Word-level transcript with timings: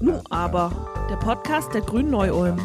Nu 0.00 0.22
aber, 0.30 0.70
der 1.10 1.16
Podcast 1.16 1.72
der 1.74 1.80
Grünen 1.80 2.10
Neu-Ulm. 2.10 2.60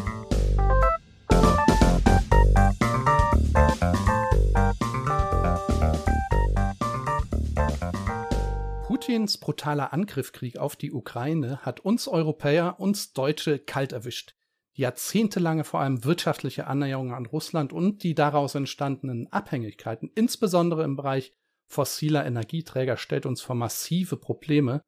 Putins 8.86 9.38
brutaler 9.38 9.92
Angriffskrieg 9.92 10.58
auf 10.58 10.76
die 10.76 10.92
Ukraine 10.92 11.58
hat 11.62 11.80
uns 11.80 12.06
Europäer, 12.06 12.78
uns 12.78 13.12
Deutsche 13.12 13.58
kalt 13.58 13.92
erwischt. 13.92 14.34
Die 14.76 14.82
jahrzehntelange 14.82 15.64
vor 15.64 15.80
allem 15.80 16.04
wirtschaftliche 16.04 16.66
Annäherung 16.66 17.12
an 17.12 17.26
Russland 17.26 17.72
und 17.72 18.04
die 18.04 18.14
daraus 18.14 18.54
entstandenen 18.54 19.26
Abhängigkeiten, 19.32 20.10
insbesondere 20.14 20.84
im 20.84 20.96
Bereich 20.96 21.34
fossiler 21.66 22.24
Energieträger, 22.24 22.96
stellt 22.96 23.26
uns 23.26 23.42
vor 23.42 23.54
massive 23.56 24.16
Probleme. 24.16 24.82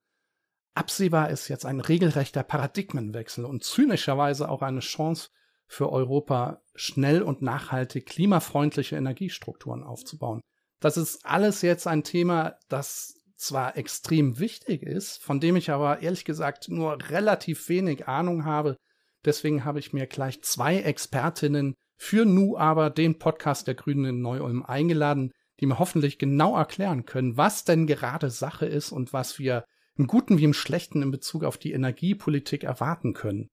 Absehbar 0.74 1.30
ist 1.30 1.48
jetzt 1.48 1.66
ein 1.66 1.80
regelrechter 1.80 2.42
Paradigmenwechsel 2.42 3.44
und 3.44 3.62
zynischerweise 3.62 4.48
auch 4.48 4.62
eine 4.62 4.80
Chance 4.80 5.30
für 5.66 5.90
Europa, 5.90 6.62
schnell 6.74 7.22
und 7.22 7.42
nachhaltig 7.42 8.06
klimafreundliche 8.06 8.96
Energiestrukturen 8.96 9.84
aufzubauen. 9.84 10.40
Das 10.80 10.96
ist 10.96 11.24
alles 11.24 11.62
jetzt 11.62 11.86
ein 11.86 12.02
Thema, 12.02 12.58
das 12.68 13.14
zwar 13.36 13.76
extrem 13.76 14.38
wichtig 14.38 14.82
ist, 14.82 15.22
von 15.22 15.40
dem 15.40 15.56
ich 15.56 15.70
aber 15.70 16.02
ehrlich 16.02 16.24
gesagt 16.24 16.68
nur 16.68 16.98
relativ 17.08 17.68
wenig 17.68 18.08
Ahnung 18.08 18.44
habe. 18.44 18.76
Deswegen 19.24 19.64
habe 19.64 19.78
ich 19.78 19.92
mir 19.92 20.06
gleich 20.06 20.42
zwei 20.42 20.78
Expertinnen 20.78 21.74
für 21.96 22.24
Nu 22.24 22.56
aber 22.56 22.90
den 22.90 23.18
Podcast 23.18 23.66
der 23.66 23.74
Grünen 23.74 24.04
in 24.06 24.20
Neu-Ulm 24.20 24.64
eingeladen, 24.64 25.32
die 25.60 25.66
mir 25.66 25.78
hoffentlich 25.78 26.18
genau 26.18 26.56
erklären 26.56 27.06
können, 27.06 27.36
was 27.36 27.64
denn 27.64 27.86
gerade 27.86 28.30
Sache 28.30 28.66
ist 28.66 28.92
und 28.92 29.12
was 29.12 29.38
wir 29.38 29.64
im 29.96 30.06
Guten 30.06 30.38
wie 30.38 30.44
im 30.44 30.54
Schlechten 30.54 31.02
in 31.02 31.10
Bezug 31.10 31.44
auf 31.44 31.58
die 31.58 31.72
Energiepolitik 31.72 32.64
erwarten 32.64 33.12
können. 33.12 33.48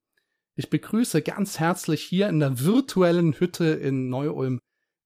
Ich 0.56 0.70
begrüße 0.70 1.22
ganz 1.22 1.60
herzlich 1.60 2.04
hier 2.04 2.30
in 2.30 2.40
der 2.40 2.60
virtuellen 2.60 3.34
Hütte 3.34 3.66
in 3.66 4.10
Neu-Ulm 4.10 4.60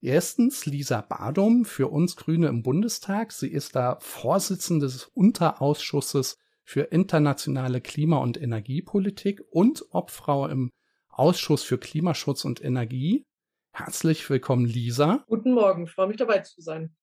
Erstens 0.06 0.68
Lisa 0.68 1.02
Badum 1.02 1.66
für 1.66 1.88
uns 1.88 2.16
Grüne 2.16 2.48
im 2.48 2.62
Bundestag. 2.62 3.32
Sie 3.32 3.48
ist 3.48 3.76
da 3.76 3.98
Vorsitzende 4.02 4.86
des 4.86 5.06
Unterausschusses 5.06 6.38
für 6.64 6.82
internationale 6.82 7.81
Klima- 7.81 8.20
und 8.20 8.40
Energiepolitik 8.40 9.42
und 9.50 9.84
Obfrau 9.90 10.48
im 10.48 10.70
Ausschuss 11.09 11.64
für 11.64 11.80
Klimaschutz 11.80 12.46
und 12.46 12.64
Energie. 12.64 13.26
Herzlich 13.72 14.30
willkommen, 14.30 14.66
Lisa. 14.66 15.24
Guten 15.28 15.54
Morgen, 15.54 15.88
freue 15.88 16.08
mich 16.08 16.18
dabei 16.18 16.38
zu 16.40 16.62
sein. 16.62 16.96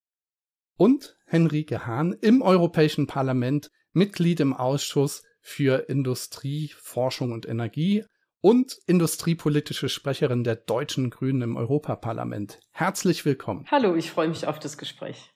Und 0.77 1.19
Henrike 1.27 1.85
Hahn 1.87 2.13
im 2.13 2.41
Europäischen 2.41 3.09
Parlament, 3.09 3.73
Mitglied 3.93 4.41
im 4.41 4.55
Ausschuss 4.55 5.23
für 5.41 5.89
Industrie, 5.89 6.73
Forschung 6.79 7.33
und 7.33 7.47
Energie, 7.47 8.05
und 8.43 8.77
industriepolitische 8.87 9.89
Sprecherin 9.89 10.45
der 10.45 10.57
deutschen 10.57 11.11
Grünen 11.11 11.43
im 11.43 11.57
Europaparlament. 11.57 12.59
Herzlich 12.73 13.25
willkommen. 13.25 13.67
Hallo, 13.71 13.95
ich 13.95 14.11
freue 14.11 14.29
mich 14.29 14.47
auf 14.47 14.59
das 14.59 14.77
Gespräch. 14.77 15.31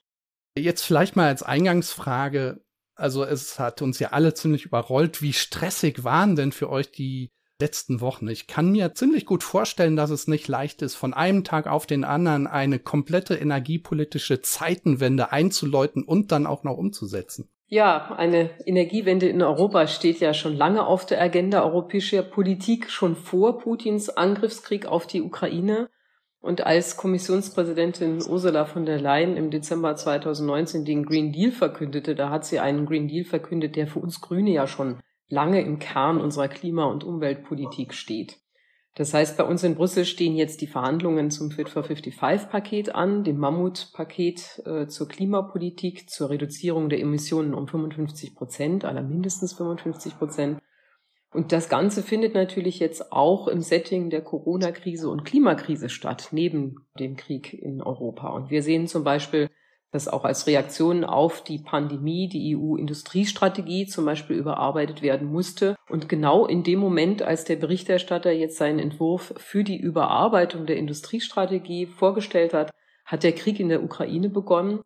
Jetzt 0.58 0.82
vielleicht 0.82 1.16
mal 1.16 1.28
als 1.28 1.42
Eingangsfrage, 1.42 2.64
also 2.96 3.24
es 3.24 3.58
hat 3.58 3.80
uns 3.80 3.98
ja 4.00 4.08
alle 4.08 4.34
ziemlich 4.34 4.64
überrollt, 4.64 5.22
wie 5.22 5.32
stressig 5.32 6.02
waren 6.02 6.34
denn 6.34 6.50
für 6.50 6.68
euch 6.68 6.90
die 6.90 7.30
letzten 7.60 8.00
Wochen? 8.00 8.28
Ich 8.28 8.46
kann 8.46 8.72
mir 8.72 8.94
ziemlich 8.94 9.24
gut 9.24 9.42
vorstellen, 9.42 9.96
dass 9.96 10.10
es 10.10 10.26
nicht 10.26 10.48
leicht 10.48 10.82
ist, 10.82 10.94
von 10.94 11.14
einem 11.14 11.44
Tag 11.44 11.66
auf 11.66 11.86
den 11.86 12.04
anderen 12.04 12.46
eine 12.46 12.78
komplette 12.78 13.36
energiepolitische 13.36 14.42
Zeitenwende 14.42 15.32
einzuläuten 15.32 16.02
und 16.02 16.32
dann 16.32 16.46
auch 16.46 16.64
noch 16.64 16.76
umzusetzen. 16.76 17.48
Ja, 17.68 18.14
eine 18.16 18.50
Energiewende 18.64 19.28
in 19.28 19.42
Europa 19.42 19.88
steht 19.88 20.20
ja 20.20 20.34
schon 20.34 20.54
lange 20.54 20.86
auf 20.86 21.04
der 21.04 21.20
Agenda 21.20 21.64
europäischer 21.64 22.22
Politik, 22.22 22.90
schon 22.90 23.16
vor 23.16 23.58
Putins 23.58 24.08
Angriffskrieg 24.08 24.86
auf 24.86 25.08
die 25.08 25.20
Ukraine. 25.20 25.88
Und 26.38 26.64
als 26.64 26.96
Kommissionspräsidentin 26.96 28.22
Ursula 28.24 28.66
von 28.66 28.86
der 28.86 29.00
Leyen 29.00 29.36
im 29.36 29.50
Dezember 29.50 29.96
2019 29.96 30.84
den 30.84 31.04
Green 31.04 31.32
Deal 31.32 31.50
verkündete, 31.50 32.14
da 32.14 32.30
hat 32.30 32.44
sie 32.44 32.60
einen 32.60 32.86
Green 32.86 33.08
Deal 33.08 33.24
verkündet, 33.24 33.74
der 33.74 33.88
für 33.88 33.98
uns 33.98 34.20
Grüne 34.20 34.50
ja 34.50 34.68
schon 34.68 35.00
lange 35.28 35.60
im 35.62 35.80
Kern 35.80 36.20
unserer 36.20 36.46
Klima- 36.46 36.84
und 36.84 37.02
Umweltpolitik 37.02 37.94
steht. 37.94 38.38
Das 38.96 39.12
heißt, 39.12 39.36
bei 39.36 39.44
uns 39.44 39.62
in 39.62 39.74
Brüssel 39.74 40.06
stehen 40.06 40.36
jetzt 40.36 40.62
die 40.62 40.66
Verhandlungen 40.66 41.30
zum 41.30 41.50
Fit 41.50 41.68
for 41.68 41.84
55 41.84 42.48
Paket 42.48 42.94
an, 42.94 43.24
dem 43.24 43.36
Mammutpaket 43.36 44.62
äh, 44.64 44.86
zur 44.86 45.06
Klimapolitik, 45.06 46.08
zur 46.08 46.30
Reduzierung 46.30 46.88
der 46.88 47.00
Emissionen 47.00 47.52
um 47.52 47.68
55 47.68 48.34
Prozent, 48.34 48.86
aller 48.86 49.02
mindestens 49.02 49.52
55 49.52 50.16
Prozent. 50.16 50.60
Und 51.30 51.52
das 51.52 51.68
Ganze 51.68 52.02
findet 52.02 52.34
natürlich 52.34 52.78
jetzt 52.78 53.12
auch 53.12 53.48
im 53.48 53.60
Setting 53.60 54.08
der 54.08 54.22
Corona-Krise 54.22 55.10
und 55.10 55.26
Klimakrise 55.26 55.90
statt, 55.90 56.28
neben 56.30 56.76
dem 56.98 57.16
Krieg 57.16 57.52
in 57.52 57.82
Europa. 57.82 58.30
Und 58.30 58.48
wir 58.48 58.62
sehen 58.62 58.86
zum 58.86 59.04
Beispiel 59.04 59.50
dass 59.92 60.08
auch 60.08 60.24
als 60.24 60.46
Reaktion 60.46 61.04
auf 61.04 61.42
die 61.42 61.58
Pandemie 61.58 62.28
die 62.28 62.56
EU-Industriestrategie 62.56 63.86
zum 63.86 64.04
Beispiel 64.04 64.36
überarbeitet 64.36 65.02
werden 65.02 65.30
musste. 65.30 65.76
Und 65.88 66.08
genau 66.08 66.46
in 66.46 66.64
dem 66.64 66.80
Moment, 66.80 67.22
als 67.22 67.44
der 67.44 67.56
Berichterstatter 67.56 68.32
jetzt 68.32 68.58
seinen 68.58 68.78
Entwurf 68.78 69.32
für 69.36 69.64
die 69.64 69.78
Überarbeitung 69.78 70.66
der 70.66 70.76
Industriestrategie 70.76 71.86
vorgestellt 71.86 72.52
hat, 72.52 72.72
hat 73.04 73.22
der 73.22 73.32
Krieg 73.32 73.60
in 73.60 73.68
der 73.68 73.82
Ukraine 73.82 74.28
begonnen. 74.28 74.80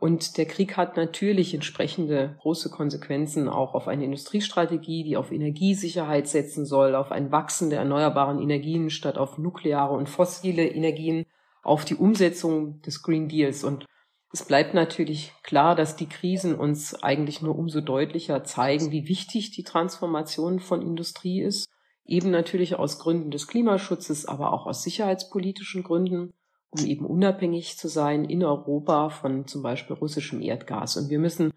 Und 0.00 0.38
der 0.38 0.46
Krieg 0.46 0.78
hat 0.78 0.96
natürlich 0.96 1.52
entsprechende 1.52 2.36
große 2.40 2.70
Konsequenzen 2.70 3.48
auch 3.50 3.74
auf 3.74 3.86
eine 3.86 4.04
Industriestrategie, 4.04 5.04
die 5.04 5.18
auf 5.18 5.30
Energiesicherheit 5.30 6.26
setzen 6.26 6.64
soll, 6.64 6.94
auf 6.94 7.12
ein 7.12 7.30
Wachsen 7.30 7.68
der 7.68 7.80
erneuerbaren 7.80 8.40
Energien 8.40 8.88
statt 8.88 9.18
auf 9.18 9.36
nukleare 9.36 9.94
und 9.94 10.08
fossile 10.08 10.66
Energien, 10.66 11.26
auf 11.62 11.84
die 11.84 11.96
Umsetzung 11.96 12.80
des 12.80 13.02
Green 13.02 13.28
Deals. 13.28 13.62
Und 13.62 13.84
es 14.32 14.44
bleibt 14.44 14.74
natürlich 14.74 15.32
klar, 15.42 15.74
dass 15.74 15.96
die 15.96 16.08
Krisen 16.08 16.54
uns 16.54 17.02
eigentlich 17.02 17.42
nur 17.42 17.58
umso 17.58 17.80
deutlicher 17.80 18.44
zeigen, 18.44 18.92
wie 18.92 19.08
wichtig 19.08 19.50
die 19.50 19.64
Transformation 19.64 20.60
von 20.60 20.82
Industrie 20.82 21.40
ist. 21.40 21.68
Eben 22.04 22.30
natürlich 22.30 22.76
aus 22.76 23.00
Gründen 23.00 23.32
des 23.32 23.48
Klimaschutzes, 23.48 24.26
aber 24.26 24.52
auch 24.52 24.66
aus 24.66 24.84
sicherheitspolitischen 24.84 25.82
Gründen, 25.82 26.32
um 26.70 26.84
eben 26.84 27.06
unabhängig 27.06 27.76
zu 27.76 27.88
sein 27.88 28.24
in 28.24 28.44
Europa 28.44 29.10
von 29.10 29.48
zum 29.48 29.62
Beispiel 29.62 29.96
russischem 29.96 30.40
Erdgas. 30.40 30.96
Und 30.96 31.10
wir 31.10 31.18
müssen 31.18 31.52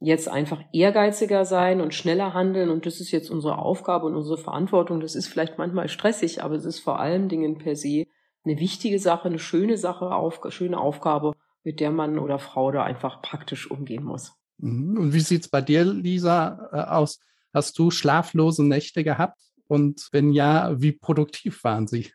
jetzt 0.00 0.28
einfach 0.28 0.60
ehrgeiziger 0.72 1.44
sein 1.44 1.80
und 1.80 1.94
schneller 1.94 2.34
handeln. 2.34 2.70
Und 2.70 2.84
das 2.84 3.00
ist 3.00 3.12
jetzt 3.12 3.30
unsere 3.30 3.58
Aufgabe 3.58 4.06
und 4.06 4.16
unsere 4.16 4.38
Verantwortung. 4.38 4.98
Das 5.00 5.14
ist 5.14 5.28
vielleicht 5.28 5.56
manchmal 5.56 5.88
stressig, 5.88 6.42
aber 6.42 6.56
es 6.56 6.64
ist 6.64 6.80
vor 6.80 6.98
allen 6.98 7.28
Dingen 7.28 7.58
per 7.58 7.76
se 7.76 8.06
eine 8.44 8.58
wichtige 8.58 8.98
Sache, 8.98 9.28
eine 9.28 9.38
schöne 9.38 9.76
Sache, 9.76 10.12
auf, 10.12 10.40
schöne 10.48 10.80
Aufgabe 10.80 11.34
mit 11.64 11.80
der 11.80 11.90
Mann 11.90 12.18
oder 12.18 12.38
Frau 12.38 12.70
da 12.70 12.84
einfach 12.84 13.22
praktisch 13.22 13.70
umgehen 13.70 14.04
muss. 14.04 14.32
Mhm. 14.58 14.98
Und 14.98 15.12
wie 15.12 15.20
sieht 15.20 15.42
es 15.42 15.48
bei 15.48 15.60
dir, 15.60 15.84
Lisa, 15.84 16.68
äh, 16.72 16.90
aus? 16.90 17.20
Hast 17.52 17.78
du 17.78 17.90
schlaflose 17.90 18.64
Nächte 18.64 19.04
gehabt? 19.04 19.40
Und 19.66 20.08
wenn 20.12 20.32
ja, 20.32 20.80
wie 20.80 20.92
produktiv 20.92 21.62
waren 21.64 21.86
sie? 21.86 22.10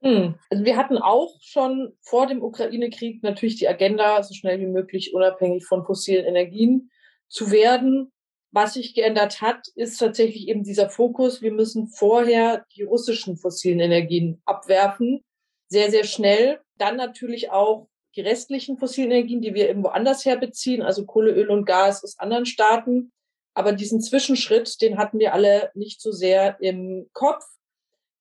Hm. 0.00 0.36
Also 0.50 0.64
wir 0.64 0.76
hatten 0.76 0.98
auch 0.98 1.36
schon 1.40 1.92
vor 2.00 2.26
dem 2.26 2.42
Ukraine-Krieg 2.42 3.22
natürlich 3.22 3.56
die 3.56 3.68
Agenda, 3.68 4.22
so 4.22 4.34
schnell 4.34 4.60
wie 4.60 4.66
möglich 4.66 5.12
unabhängig 5.14 5.66
von 5.66 5.84
fossilen 5.84 6.24
Energien 6.24 6.90
zu 7.28 7.50
werden. 7.50 8.12
Was 8.52 8.74
sich 8.74 8.94
geändert 8.94 9.40
hat, 9.42 9.66
ist 9.74 9.98
tatsächlich 9.98 10.48
eben 10.48 10.62
dieser 10.62 10.88
Fokus. 10.88 11.42
Wir 11.42 11.52
müssen 11.52 11.88
vorher 11.88 12.64
die 12.76 12.82
russischen 12.82 13.36
fossilen 13.36 13.80
Energien 13.80 14.40
abwerfen. 14.44 15.24
Sehr, 15.68 15.90
sehr 15.90 16.04
schnell. 16.04 16.60
Dann 16.78 16.96
natürlich 16.96 17.50
auch 17.50 17.88
die 18.16 18.22
restlichen 18.22 18.78
fossilen 18.78 19.10
Energien, 19.10 19.42
die 19.42 19.54
wir 19.54 19.68
irgendwo 19.68 19.88
anders 19.88 20.24
herbeziehen, 20.24 20.82
also 20.82 21.04
Kohle, 21.04 21.32
Öl 21.32 21.50
und 21.50 21.66
Gas 21.66 22.02
aus 22.02 22.18
anderen 22.18 22.46
Staaten. 22.46 23.12
Aber 23.54 23.72
diesen 23.72 24.00
Zwischenschritt, 24.00 24.80
den 24.80 24.98
hatten 24.98 25.18
wir 25.18 25.34
alle 25.34 25.70
nicht 25.74 26.00
so 26.00 26.12
sehr 26.12 26.56
im 26.60 27.08
Kopf. 27.12 27.44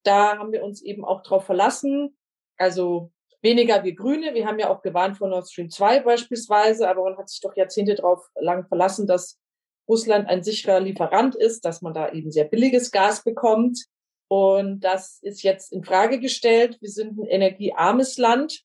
Da 0.03 0.37
haben 0.37 0.51
wir 0.51 0.63
uns 0.63 0.81
eben 0.81 1.03
auch 1.03 1.23
drauf 1.23 1.45
verlassen. 1.45 2.17
Also 2.57 3.11
weniger 3.41 3.83
wir 3.83 3.95
Grüne. 3.95 4.33
Wir 4.33 4.45
haben 4.45 4.59
ja 4.59 4.69
auch 4.69 4.81
gewarnt 4.81 5.17
vor 5.17 5.29
Nord 5.29 5.49
Stream 5.49 5.69
2 5.69 6.01
beispielsweise, 6.01 6.89
aber 6.89 7.03
man 7.03 7.17
hat 7.17 7.29
sich 7.29 7.41
doch 7.41 7.55
Jahrzehnte 7.55 7.95
darauf 7.95 8.29
lang 8.39 8.67
verlassen, 8.67 9.07
dass 9.07 9.39
Russland 9.87 10.27
ein 10.27 10.43
sicherer 10.43 10.79
Lieferant 10.79 11.35
ist, 11.35 11.63
dass 11.63 11.81
man 11.81 11.93
da 11.93 12.11
eben 12.11 12.31
sehr 12.31 12.45
billiges 12.45 12.91
Gas 12.91 13.23
bekommt. 13.23 13.85
Und 14.27 14.81
das 14.81 15.19
ist 15.21 15.43
jetzt 15.43 15.71
in 15.71 15.83
Frage 15.83 16.19
gestellt. 16.19 16.77
Wir 16.81 16.89
sind 16.89 17.17
ein 17.17 17.25
energiearmes 17.25 18.17
Land 18.17 18.63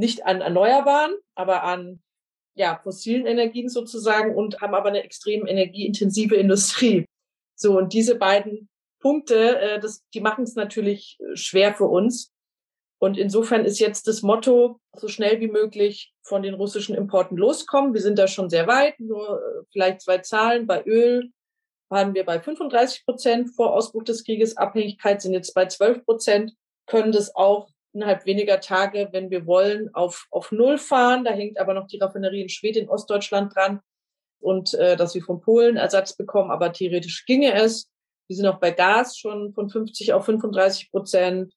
nicht 0.00 0.26
an 0.26 0.40
Erneuerbaren, 0.40 1.14
aber 1.34 1.62
an 1.62 2.02
ja, 2.54 2.80
fossilen 2.82 3.26
Energien 3.26 3.68
sozusagen 3.68 4.34
und 4.34 4.60
haben 4.60 4.74
aber 4.74 4.88
eine 4.88 5.04
extrem 5.04 5.46
energieintensive 5.46 6.34
Industrie. 6.34 7.06
So, 7.54 7.78
und 7.78 7.92
diese 7.92 8.16
beiden 8.16 8.68
Punkte, 9.00 9.58
äh, 9.60 9.80
das, 9.80 10.02
die 10.14 10.20
machen 10.20 10.44
es 10.44 10.56
natürlich 10.56 11.18
äh, 11.20 11.36
schwer 11.36 11.74
für 11.74 11.86
uns. 11.86 12.32
Und 12.98 13.16
insofern 13.16 13.64
ist 13.64 13.78
jetzt 13.78 14.08
das 14.08 14.22
Motto, 14.22 14.78
so 14.94 15.08
schnell 15.08 15.40
wie 15.40 15.48
möglich 15.48 16.12
von 16.22 16.42
den 16.42 16.54
russischen 16.54 16.94
Importen 16.94 17.36
loskommen. 17.36 17.94
Wir 17.94 18.02
sind 18.02 18.18
da 18.18 18.26
schon 18.26 18.50
sehr 18.50 18.66
weit, 18.66 18.98
nur 19.00 19.40
äh, 19.40 19.64
vielleicht 19.72 20.02
zwei 20.02 20.18
Zahlen 20.18 20.66
bei 20.66 20.82
Öl. 20.84 21.30
waren 21.88 22.14
wir 22.14 22.24
bei 22.24 22.40
35 22.40 23.04
Prozent 23.04 23.54
vor 23.54 23.74
Ausbruch 23.74 24.04
des 24.04 24.24
Krieges. 24.24 24.56
Abhängigkeit 24.56 25.22
sind 25.22 25.32
jetzt 25.32 25.54
bei 25.54 25.66
12 25.66 26.04
Prozent, 26.04 26.52
können 26.86 27.12
das 27.12 27.34
auch 27.34 27.70
innerhalb 27.92 28.24
weniger 28.26 28.60
Tage, 28.60 29.08
wenn 29.12 29.30
wir 29.30 29.46
wollen, 29.46 29.92
auf, 29.94 30.26
auf 30.30 30.52
Null 30.52 30.78
fahren. 30.78 31.24
Da 31.24 31.32
hängt 31.32 31.58
aber 31.58 31.74
noch 31.74 31.86
die 31.86 31.98
Raffinerie 31.98 32.42
in 32.42 32.48
Schweden 32.48 32.88
Ostdeutschland 32.88 33.54
dran 33.54 33.80
und 34.40 34.74
äh, 34.74 34.96
dass 34.96 35.14
wir 35.14 35.22
von 35.22 35.40
Polen 35.40 35.76
Ersatz 35.76 36.16
bekommen, 36.16 36.50
aber 36.50 36.72
theoretisch 36.72 37.24
ginge 37.26 37.54
es. 37.54 37.90
Wir 38.28 38.36
sind 38.36 38.46
auch 38.46 38.60
bei 38.60 38.70
Gas 38.70 39.18
schon 39.18 39.52
von 39.54 39.68
50 39.68 40.12
auf 40.12 40.24
35 40.24 40.90
Prozent 40.90 41.52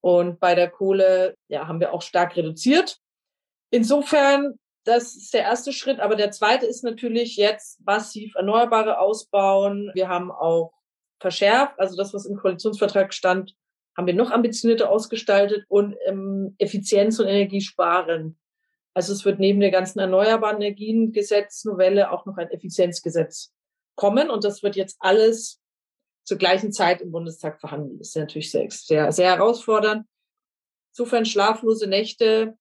und 0.00 0.40
bei 0.40 0.54
der 0.54 0.70
Kohle 0.70 1.36
ja, 1.48 1.66
haben 1.66 1.80
wir 1.80 1.92
auch 1.92 2.02
stark 2.02 2.36
reduziert. 2.36 2.98
Insofern, 3.70 4.58
das 4.84 5.16
ist 5.16 5.34
der 5.34 5.42
erste 5.42 5.72
Schritt, 5.72 6.00
aber 6.00 6.16
der 6.16 6.30
zweite 6.30 6.66
ist 6.66 6.84
natürlich 6.84 7.36
jetzt 7.36 7.80
massiv 7.84 8.34
Erneuerbare 8.34 8.98
ausbauen. 8.98 9.90
Wir 9.94 10.08
haben 10.08 10.30
auch 10.30 10.72
verschärft, 11.20 11.78
also 11.78 11.96
das, 11.96 12.12
was 12.12 12.26
im 12.26 12.36
Koalitionsvertrag 12.36 13.14
stand, 13.14 13.54
haben 13.96 14.06
wir 14.06 14.14
noch 14.14 14.30
ambitionierter 14.30 14.90
ausgestaltet 14.90 15.64
und 15.68 15.96
ähm, 16.06 16.54
Effizienz 16.58 17.18
und 17.18 17.26
Energie 17.26 17.60
sparen. 17.60 18.38
Also 18.94 19.12
es 19.12 19.24
wird 19.24 19.38
neben 19.38 19.60
der 19.60 19.70
ganzen 19.70 19.98
Erneuerbaren 19.98 20.60
Energien 20.60 21.12
Gesetznovelle 21.12 22.10
auch 22.10 22.26
noch 22.26 22.36
ein 22.36 22.50
Effizienzgesetz 22.50 23.52
kommen 23.94 24.30
und 24.30 24.44
das 24.44 24.62
wird 24.62 24.76
jetzt 24.76 24.96
alles 25.00 25.60
zur 26.24 26.38
gleichen 26.38 26.72
Zeit 26.72 27.00
im 27.00 27.12
Bundestag 27.12 27.60
verhandelt. 27.60 28.00
Das 28.00 28.08
ist 28.08 28.16
natürlich 28.16 28.50
sehr, 28.50 28.68
sehr, 28.70 29.12
sehr 29.12 29.30
herausfordernd. 29.36 30.06
Insofern 30.92 31.24
schlaflose 31.24 31.86
Nächte 31.86 32.56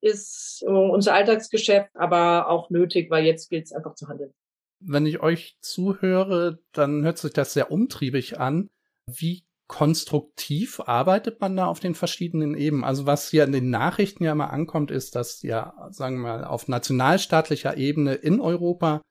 ist 0.00 0.62
unser 0.66 1.14
Alltagsgeschäft, 1.14 1.90
aber 1.94 2.48
auch 2.48 2.70
nötig, 2.70 3.10
weil 3.10 3.24
jetzt 3.24 3.50
gilt 3.50 3.66
es 3.66 3.72
einfach 3.72 3.94
zu 3.94 4.08
handeln. 4.08 4.32
Wenn 4.80 5.06
ich 5.06 5.20
euch 5.20 5.56
zuhöre, 5.60 6.58
dann 6.72 7.02
hört 7.02 7.18
sich 7.18 7.32
das 7.32 7.52
sehr 7.52 7.70
umtriebig 7.70 8.38
an. 8.38 8.70
Wie 9.06 9.44
konstruktiv 9.66 10.80
arbeitet 10.80 11.40
man 11.40 11.56
da 11.56 11.66
auf 11.66 11.80
den 11.80 11.94
verschiedenen 11.94 12.56
Ebenen? 12.56 12.84
Also 12.84 13.06
was 13.06 13.30
hier 13.30 13.44
in 13.44 13.52
den 13.52 13.70
Nachrichten 13.70 14.24
ja 14.24 14.32
immer 14.32 14.52
ankommt, 14.52 14.90
ist, 14.90 15.16
dass 15.16 15.42
ja, 15.42 15.74
sagen 15.90 16.16
wir 16.16 16.22
mal, 16.22 16.44
auf 16.44 16.68
nationalstaatlicher 16.68 17.76
Ebene 17.76 18.14
in 18.14 18.40
Europa 18.40 19.02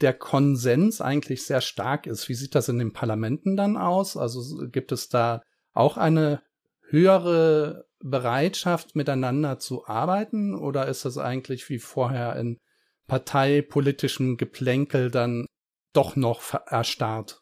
der 0.00 0.12
Konsens 0.12 1.00
eigentlich 1.00 1.46
sehr 1.46 1.62
stark 1.62 2.06
ist. 2.06 2.28
Wie 2.28 2.34
sieht 2.34 2.54
das 2.54 2.68
in 2.68 2.78
den 2.78 2.92
Parlamenten 2.92 3.56
dann 3.56 3.76
aus? 3.76 4.16
Also 4.16 4.68
gibt 4.68 4.92
es 4.92 5.08
da 5.08 5.42
auch 5.72 5.96
eine 5.96 6.42
höhere 6.88 7.86
Bereitschaft, 8.00 8.94
miteinander 8.94 9.58
zu 9.58 9.86
arbeiten? 9.86 10.54
Oder 10.54 10.86
ist 10.88 11.04
das 11.04 11.16
eigentlich 11.16 11.68
wie 11.70 11.78
vorher 11.78 12.36
in 12.36 12.58
parteipolitischem 13.06 14.36
Geplänkel 14.36 15.10
dann 15.10 15.46
doch 15.94 16.16
noch 16.16 16.42
erstarrt? 16.66 17.40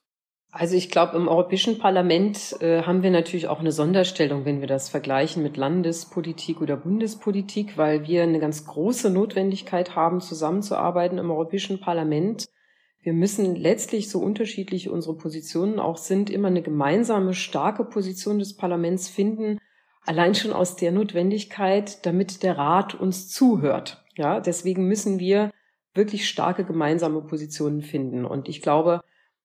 Also 0.56 0.76
ich 0.76 0.88
glaube, 0.88 1.16
im 1.16 1.26
Europäischen 1.26 1.78
Parlament 1.78 2.54
äh, 2.60 2.82
haben 2.82 3.02
wir 3.02 3.10
natürlich 3.10 3.48
auch 3.48 3.58
eine 3.58 3.72
Sonderstellung, 3.72 4.44
wenn 4.44 4.60
wir 4.60 4.68
das 4.68 4.88
vergleichen 4.88 5.42
mit 5.42 5.56
Landespolitik 5.56 6.60
oder 6.60 6.76
Bundespolitik, 6.76 7.76
weil 7.76 8.06
wir 8.06 8.22
eine 8.22 8.38
ganz 8.38 8.64
große 8.64 9.10
Notwendigkeit 9.10 9.96
haben, 9.96 10.20
zusammenzuarbeiten 10.20 11.18
im 11.18 11.32
Europäischen 11.32 11.80
Parlament. 11.80 12.46
Wir 13.00 13.14
müssen 13.14 13.56
letztlich, 13.56 14.08
so 14.08 14.20
unterschiedlich 14.20 14.88
unsere 14.88 15.16
Positionen 15.16 15.80
auch 15.80 15.96
sind, 15.96 16.30
immer 16.30 16.48
eine 16.48 16.62
gemeinsame, 16.62 17.34
starke 17.34 17.84
Position 17.84 18.38
des 18.38 18.56
Parlaments 18.56 19.08
finden, 19.08 19.58
allein 20.06 20.36
schon 20.36 20.52
aus 20.52 20.76
der 20.76 20.92
Notwendigkeit, 20.92 22.06
damit 22.06 22.44
der 22.44 22.56
Rat 22.56 22.94
uns 22.94 23.28
zuhört. 23.28 24.04
Ja, 24.16 24.38
deswegen 24.38 24.86
müssen 24.86 25.18
wir 25.18 25.50
wirklich 25.94 26.28
starke 26.28 26.64
gemeinsame 26.64 27.22
Positionen 27.22 27.82
finden. 27.82 28.24
Und 28.24 28.48
ich 28.48 28.62
glaube, 28.62 29.00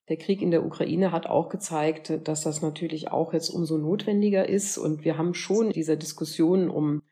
der 0.09 0.17
Krieg 0.17 0.41
in 0.41 0.51
der 0.51 0.65
Ukraine 0.65 1.11
hat 1.11 1.27
auch 1.27 1.49
gezeigt, 1.49 2.11
dass 2.23 2.41
das 2.41 2.61
natürlich 2.61 3.11
auch 3.11 3.31
jetzt 3.31 3.49
umso 3.49 3.77
notwendiger 3.77 4.49
ist. 4.49 4.77
Und 4.77 5.05
wir 5.05 5.17
haben 5.17 5.35
schon 5.35 5.69
dieser 5.69 5.95
Diskussion 5.95 6.69
um 6.69 7.03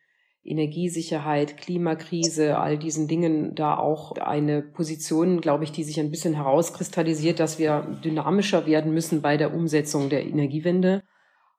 Energiesicherheit, 0.44 1.57
Klimakrise, 1.57 2.57
all 2.57 2.77
diesen 2.77 3.07
Dingen 3.07 3.53
da 3.53 3.77
auch 3.77 4.13
eine 4.13 4.61
Position, 4.61 5.41
glaube 5.41 5.65
ich, 5.65 5.71
die 5.71 5.83
sich 5.83 5.99
ein 5.99 6.09
bisschen 6.09 6.33
herauskristallisiert, 6.33 7.39
dass 7.39 7.59
wir 7.59 7.99
dynamischer 8.03 8.65
werden 8.65 8.94
müssen 8.94 9.21
bei 9.21 9.38
der 9.38 9.53
Umsetzung 9.53 10.09
der 10.09 10.25
Energiewende, 10.25 11.03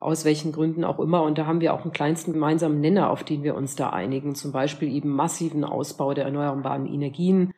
aus 0.00 0.24
welchen 0.24 0.52
Gründen 0.52 0.84
auch 0.84 0.98
immer. 0.98 1.22
Und 1.22 1.38
da 1.38 1.46
haben 1.46 1.60
wir 1.60 1.74
auch 1.74 1.82
einen 1.82 1.92
kleinsten 1.92 2.32
gemeinsamen 2.32 2.80
Nenner, 2.80 3.10
auf 3.10 3.22
den 3.24 3.44
wir 3.44 3.54
uns 3.54 3.76
da 3.76 3.90
einigen, 3.90 4.34
zum 4.34 4.52
Beispiel 4.52 4.92
eben 4.92 5.10
massiven 5.10 5.64
Ausbau 5.64 6.14
der 6.14 6.24
erneuerbaren 6.24 6.86
Energien, 6.86 7.52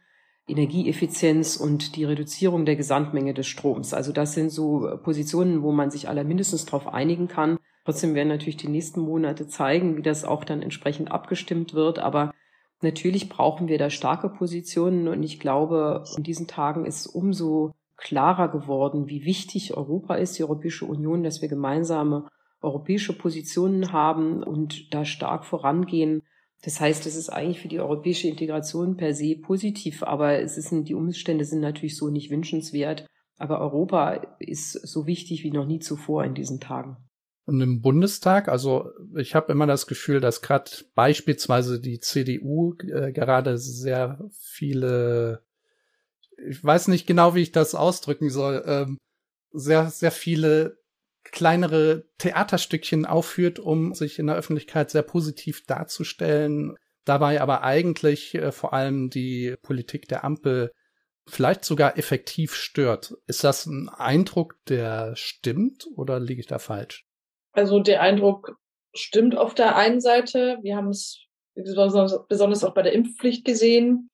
Energieeffizienz 0.51 1.57
und 1.57 1.97
die 1.97 2.05
Reduzierung 2.05 2.65
der 2.65 2.77
Gesamtmenge 2.77 3.35
des 3.35 3.47
Stroms. 3.47 3.95
Also 3.95 4.13
das 4.13 4.35
sind 4.35 4.51
so 4.51 4.99
Positionen, 5.03 5.63
wo 5.63 5.73
man 5.73 5.91
sich 5.91 6.09
aller 6.09 6.25
mindestens 6.25 6.67
darauf 6.67 6.89
einigen 6.89 7.29
kann. 7.29 7.59
Trotzdem 7.85 8.15
werden 8.15 8.29
natürlich 8.29 8.57
die 8.57 8.69
nächsten 8.69 9.01
Monate 9.01 9.47
zeigen, 9.47 9.97
wie 9.97 10.03
das 10.03 10.25
auch 10.25 10.45
dann 10.45 10.63
entsprechend 10.63 11.11
abgestimmt 11.11 11.75
wird. 11.75 11.99
Aber 11.99 12.33
natürlich 12.83 13.29
brauchen 13.29 13.69
wir 13.69 13.79
da 13.79 13.91
starke 13.91 14.29
Positionen. 14.29 15.09
Und 15.09 15.23
ich 15.23 15.41
glaube, 15.41 16.05
in 16.17 16.23
diesen 16.23 16.47
Tagen 16.47 16.85
ist 16.85 17.07
umso 17.07 17.73
klarer 17.97 18.49
geworden, 18.49 19.09
wie 19.09 19.25
wichtig 19.25 19.77
Europa 19.77 20.15
ist, 20.15 20.39
die 20.39 20.43
Europäische 20.43 20.87
Union, 20.87 21.23
dass 21.23 21.43
wir 21.43 21.49
gemeinsame 21.49 22.29
europäische 22.63 23.17
Positionen 23.17 23.93
haben 23.93 24.43
und 24.43 24.93
da 24.93 25.05
stark 25.05 25.45
vorangehen. 25.45 26.23
Das 26.63 26.81
heißt, 26.81 27.07
es 27.07 27.17
ist 27.17 27.31
eigentlich 27.31 27.61
für 27.61 27.69
die 27.69 27.81
europäische 27.81 28.29
Integration 28.29 28.97
per 28.97 29.15
se 29.15 29.37
positiv, 29.37 30.03
aber 30.03 30.41
es 30.41 30.59
ist, 30.59 30.71
die 30.73 30.95
Umstände 30.95 31.45
sind 31.45 31.61
natürlich 31.61 31.97
so 31.97 32.11
nicht 32.11 32.31
wünschenswert. 32.31 33.07
Aber 33.39 33.61
Europa 33.61 34.37
ist 34.39 34.73
so 34.73 35.07
wichtig 35.07 35.43
wie 35.45 35.51
noch 35.51 35.67
nie 35.67 35.79
zuvor 35.79 36.25
in 36.25 36.35
diesen 36.35 36.61
Tagen. 36.61 36.99
Und 37.47 37.63
im 37.63 37.81
Bundestag, 37.81 38.49
also 38.49 38.91
ich 39.17 39.35
habe 39.35 39.51
immer 39.51 39.67
das 39.67 39.87
Gefühl, 39.87 40.21
dass 40.21 40.43
gerade 40.43 40.71
beispielsweise 40.95 41.81
die 41.81 41.99
CDU 41.99 42.75
äh, 42.81 43.13
gerade 43.13 43.57
sehr 43.57 44.21
viele, 44.31 45.43
ich 46.47 46.63
weiß 46.63 46.89
nicht 46.89 47.07
genau, 47.07 47.35
wie 47.35 47.41
ich 47.41 47.51
das 47.51 47.75
ausdrücken 47.75 48.29
soll, 48.29 48.63
ähm, 48.67 48.99
sehr, 49.53 49.91
sehr 49.91 50.13
viele 50.13 50.80
kleinere 51.33 52.05
Theaterstückchen 52.19 53.07
aufführt, 53.07 53.59
um 53.59 53.95
sich 53.95 54.19
in 54.19 54.27
der 54.27 54.37
Öffentlichkeit 54.37 54.91
sehr 54.91 55.03
positiv 55.03 55.65
darzustellen, 55.67 56.77
dabei 57.05 57.41
aber 57.41 57.63
eigentlich 57.63 58.35
äh, 58.35 58.53
vor 58.53 58.73
allem 58.73 59.11
die 59.11 59.55
Politik 59.63 60.09
der 60.09 60.25
Ampel 60.25 60.73
vielleicht 61.27 61.65
sogar 61.65 61.97
effektiv 61.97 62.55
stört. 62.55 63.15
Ist 63.27 63.45
das 63.45 63.67
ein 63.67 63.89
Eindruck, 63.89 64.57
der 64.69 65.15
stimmt 65.17 65.87
oder 65.95 66.19
liege 66.21 66.41
ich 66.41 66.47
da 66.47 66.59
falsch? 66.59 67.07
Also 67.53 67.81
der 67.81 68.01
Eindruck 68.03 68.57
stimmt 68.95 69.37
auf 69.37 69.55
der 69.55 69.77
einen 69.77 70.01
Seite. 70.01 70.59
Wir 70.63 70.77
haben 70.77 70.89
es 70.89 71.27
besonders 71.55 72.65
auch 72.65 72.75
bei 72.75 72.83
der 72.83 72.93
Impfpflicht 72.93 73.45
gesehen 73.45 74.11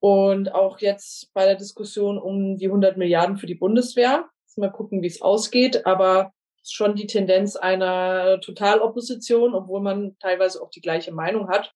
und 0.00 0.52
auch 0.52 0.80
jetzt 0.80 1.32
bei 1.32 1.44
der 1.44 1.56
Diskussion 1.56 2.18
um 2.18 2.56
die 2.56 2.66
100 2.66 2.96
Milliarden 2.96 3.36
für 3.36 3.46
die 3.46 3.54
Bundeswehr. 3.54 4.28
Mal 4.56 4.70
gucken, 4.70 5.02
wie 5.02 5.06
es 5.06 5.22
ausgeht. 5.22 5.86
Aber 5.86 6.32
schon 6.64 6.94
die 6.94 7.06
Tendenz 7.06 7.56
einer 7.56 8.40
Totalopposition, 8.40 9.54
obwohl 9.54 9.80
man 9.80 10.16
teilweise 10.18 10.62
auch 10.62 10.70
die 10.70 10.80
gleiche 10.80 11.12
Meinung 11.12 11.48
hat. 11.48 11.72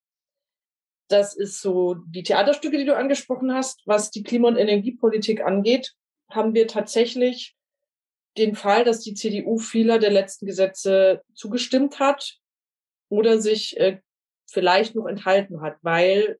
Das 1.08 1.36
ist 1.36 1.60
so 1.60 1.94
die 1.94 2.22
Theaterstücke, 2.22 2.78
die 2.78 2.84
du 2.84 2.96
angesprochen 2.96 3.52
hast. 3.52 3.82
Was 3.86 4.10
die 4.10 4.22
Klima- 4.22 4.48
und 4.48 4.56
Energiepolitik 4.56 5.40
angeht, 5.40 5.94
haben 6.30 6.54
wir 6.54 6.66
tatsächlich 6.66 7.56
den 8.36 8.54
Fall, 8.54 8.84
dass 8.84 9.00
die 9.00 9.14
CDU 9.14 9.58
vieler 9.58 9.98
der 9.98 10.10
letzten 10.10 10.46
Gesetze 10.46 11.22
zugestimmt 11.34 12.00
hat 12.00 12.38
oder 13.08 13.40
sich 13.40 13.78
äh, 13.78 14.00
vielleicht 14.48 14.94
noch 14.94 15.06
enthalten 15.06 15.60
hat, 15.60 15.78
weil 15.82 16.38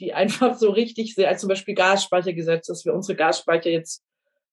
die 0.00 0.12
einfach 0.14 0.56
so 0.56 0.70
richtig 0.70 1.14
sehr, 1.14 1.28
als 1.28 1.40
zum 1.40 1.48
Beispiel 1.48 1.74
Gasspeichergesetz, 1.74 2.66
dass 2.66 2.84
wir 2.84 2.94
unsere 2.94 3.16
Gasspeicher 3.16 3.70
jetzt 3.70 4.02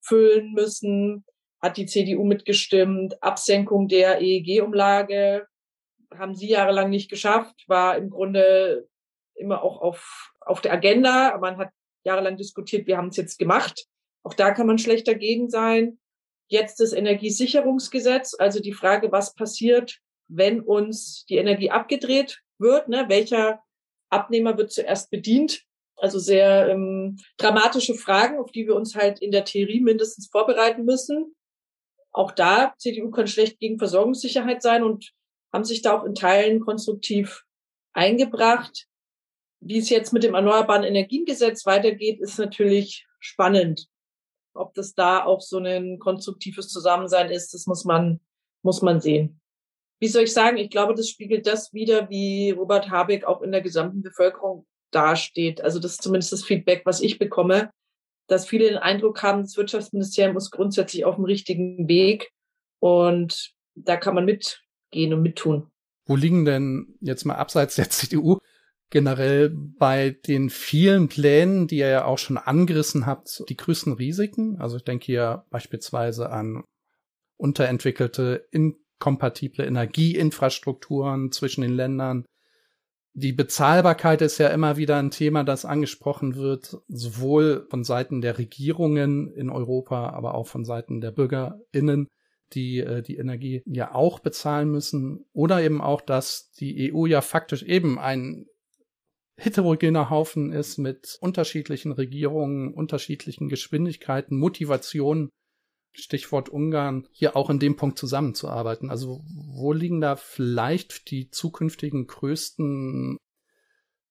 füllen 0.01 0.53
müssen, 0.53 1.25
hat 1.61 1.77
die 1.77 1.85
CDU 1.85 2.23
mitgestimmt. 2.23 3.21
Absenkung 3.21 3.87
der 3.87 4.21
EEG-Umlage 4.21 5.47
haben 6.17 6.35
sie 6.35 6.49
jahrelang 6.49 6.89
nicht 6.89 7.09
geschafft, 7.09 7.63
war 7.67 7.97
im 7.97 8.09
Grunde 8.09 8.87
immer 9.35 9.63
auch 9.63 9.81
auf, 9.81 10.33
auf 10.41 10.61
der 10.61 10.73
Agenda. 10.73 11.37
Man 11.37 11.57
hat 11.57 11.69
jahrelang 12.03 12.37
diskutiert, 12.37 12.87
wir 12.87 12.97
haben 12.97 13.09
es 13.09 13.17
jetzt 13.17 13.39
gemacht. 13.39 13.85
Auch 14.23 14.33
da 14.33 14.51
kann 14.51 14.67
man 14.67 14.77
schlecht 14.77 15.07
dagegen 15.07 15.49
sein. 15.49 15.99
Jetzt 16.47 16.79
das 16.79 16.93
Energiesicherungsgesetz, 16.93 18.35
also 18.37 18.59
die 18.59 18.73
Frage, 18.73 19.11
was 19.11 19.35
passiert, 19.35 19.99
wenn 20.27 20.61
uns 20.61 21.25
die 21.29 21.37
Energie 21.37 21.71
abgedreht 21.71 22.41
wird, 22.57 22.89
ne? 22.89 23.05
welcher 23.07 23.61
Abnehmer 24.09 24.57
wird 24.57 24.71
zuerst 24.71 25.09
bedient. 25.11 25.63
Also 26.01 26.17
sehr 26.17 26.67
ähm, 26.69 27.19
dramatische 27.37 27.93
Fragen, 27.93 28.39
auf 28.39 28.51
die 28.51 28.65
wir 28.65 28.75
uns 28.75 28.95
halt 28.95 29.21
in 29.21 29.29
der 29.29 29.45
Theorie 29.45 29.81
mindestens 29.81 30.29
vorbereiten 30.31 30.83
müssen. 30.83 31.35
Auch 32.11 32.31
da, 32.31 32.73
CDU 32.79 33.11
kann 33.11 33.27
schlecht 33.27 33.59
gegen 33.59 33.77
Versorgungssicherheit 33.77 34.63
sein 34.63 34.83
und 34.83 35.13
haben 35.53 35.63
sich 35.63 35.83
da 35.83 35.95
auch 35.95 36.03
in 36.03 36.15
Teilen 36.15 36.59
konstruktiv 36.59 37.45
eingebracht. 37.93 38.87
Wie 39.59 39.77
es 39.77 39.89
jetzt 39.89 40.11
mit 40.11 40.23
dem 40.23 40.33
Erneuerbaren 40.33 40.83
Energiengesetz 40.83 41.67
weitergeht, 41.67 42.19
ist 42.19 42.39
natürlich 42.39 43.05
spannend. 43.19 43.87
Ob 44.55 44.73
das 44.73 44.95
da 44.95 45.23
auch 45.23 45.39
so 45.39 45.59
ein 45.59 45.99
konstruktives 45.99 46.69
Zusammensein 46.69 47.29
ist, 47.29 47.53
das 47.53 47.67
muss 47.67 47.85
man, 47.85 48.19
muss 48.63 48.81
man 48.81 49.01
sehen. 49.01 49.39
Wie 49.99 50.07
soll 50.07 50.23
ich 50.23 50.33
sagen? 50.33 50.57
Ich 50.57 50.71
glaube, 50.71 50.95
das 50.95 51.09
spiegelt 51.09 51.45
das 51.45 51.71
wieder, 51.73 52.09
wie 52.09 52.49
Robert 52.49 52.89
Habeck 52.89 53.23
auch 53.23 53.43
in 53.43 53.51
der 53.51 53.61
gesamten 53.61 54.01
Bevölkerung 54.01 54.65
dasteht. 54.91 55.61
Also 55.61 55.79
das 55.79 55.93
ist 55.93 56.03
zumindest 56.03 56.31
das 56.31 56.43
Feedback, 56.43 56.81
was 56.85 57.01
ich 57.01 57.19
bekomme, 57.19 57.71
dass 58.27 58.47
viele 58.47 58.69
den 58.69 58.77
Eindruck 58.77 59.23
haben, 59.23 59.41
das 59.41 59.57
Wirtschaftsministerium 59.57 60.37
ist 60.37 60.51
grundsätzlich 60.51 61.05
auf 61.05 61.15
dem 61.15 61.25
richtigen 61.25 61.87
Weg 61.87 62.31
und 62.79 63.53
da 63.75 63.97
kann 63.97 64.15
man 64.15 64.25
mitgehen 64.25 65.13
und 65.13 65.21
mittun. 65.21 65.67
Wo 66.05 66.15
liegen 66.15 66.45
denn 66.45 66.95
jetzt 67.01 67.25
mal 67.25 67.35
abseits 67.35 67.75
der 67.75 67.89
CDU 67.89 68.37
generell 68.89 69.49
bei 69.49 70.11
den 70.27 70.49
vielen 70.49 71.07
Plänen, 71.07 71.67
die 71.67 71.77
ihr 71.77 71.87
ja 71.87 72.05
auch 72.05 72.17
schon 72.17 72.37
angerissen 72.37 73.05
habt, 73.05 73.43
die 73.49 73.57
größten 73.57 73.93
Risiken? 73.93 74.59
Also 74.59 74.77
ich 74.77 74.83
denke 74.83 75.05
hier 75.05 75.45
beispielsweise 75.49 76.29
an 76.29 76.63
unterentwickelte, 77.37 78.47
inkompatible 78.51 79.65
Energieinfrastrukturen 79.65 81.31
zwischen 81.31 81.61
den 81.61 81.73
Ländern. 81.73 82.25
Die 83.13 83.33
Bezahlbarkeit 83.33 84.21
ist 84.21 84.37
ja 84.37 84.47
immer 84.49 84.77
wieder 84.77 84.97
ein 84.97 85.11
Thema, 85.11 85.43
das 85.43 85.65
angesprochen 85.65 86.35
wird, 86.35 86.77
sowohl 86.87 87.67
von 87.69 87.83
Seiten 87.83 88.21
der 88.21 88.37
Regierungen 88.37 89.31
in 89.33 89.49
Europa, 89.49 90.11
aber 90.11 90.33
auch 90.33 90.47
von 90.47 90.63
Seiten 90.63 91.01
der 91.01 91.11
BürgerInnen 91.11 92.07
die 92.53 92.79
äh, 92.79 93.01
die 93.01 93.17
Energie 93.17 93.63
ja 93.65 93.93
auch 93.93 94.19
bezahlen 94.19 94.69
müssen. 94.69 95.25
Oder 95.33 95.61
eben 95.61 95.81
auch, 95.81 96.01
dass 96.01 96.51
die 96.51 96.93
EU 96.93 97.05
ja 97.05 97.21
faktisch 97.21 97.63
eben 97.63 97.99
ein 97.99 98.45
heterogener 99.37 100.09
Haufen 100.09 100.51
ist 100.51 100.77
mit 100.77 101.17
unterschiedlichen 101.19 101.91
Regierungen, 101.91 102.73
unterschiedlichen 102.73 103.49
Geschwindigkeiten, 103.49 104.37
Motivationen, 104.37 105.29
Stichwort 105.93 106.49
Ungarn, 106.49 107.07
hier 107.11 107.35
auch 107.35 107.49
in 107.49 107.59
dem 107.59 107.75
Punkt 107.75 107.97
zusammenzuarbeiten. 107.97 108.89
Also 108.89 109.21
wo 109.55 109.73
liegen 109.73 110.01
da 110.01 110.15
vielleicht 110.15 111.11
die 111.11 111.29
zukünftigen 111.29 112.07
größten 112.07 113.17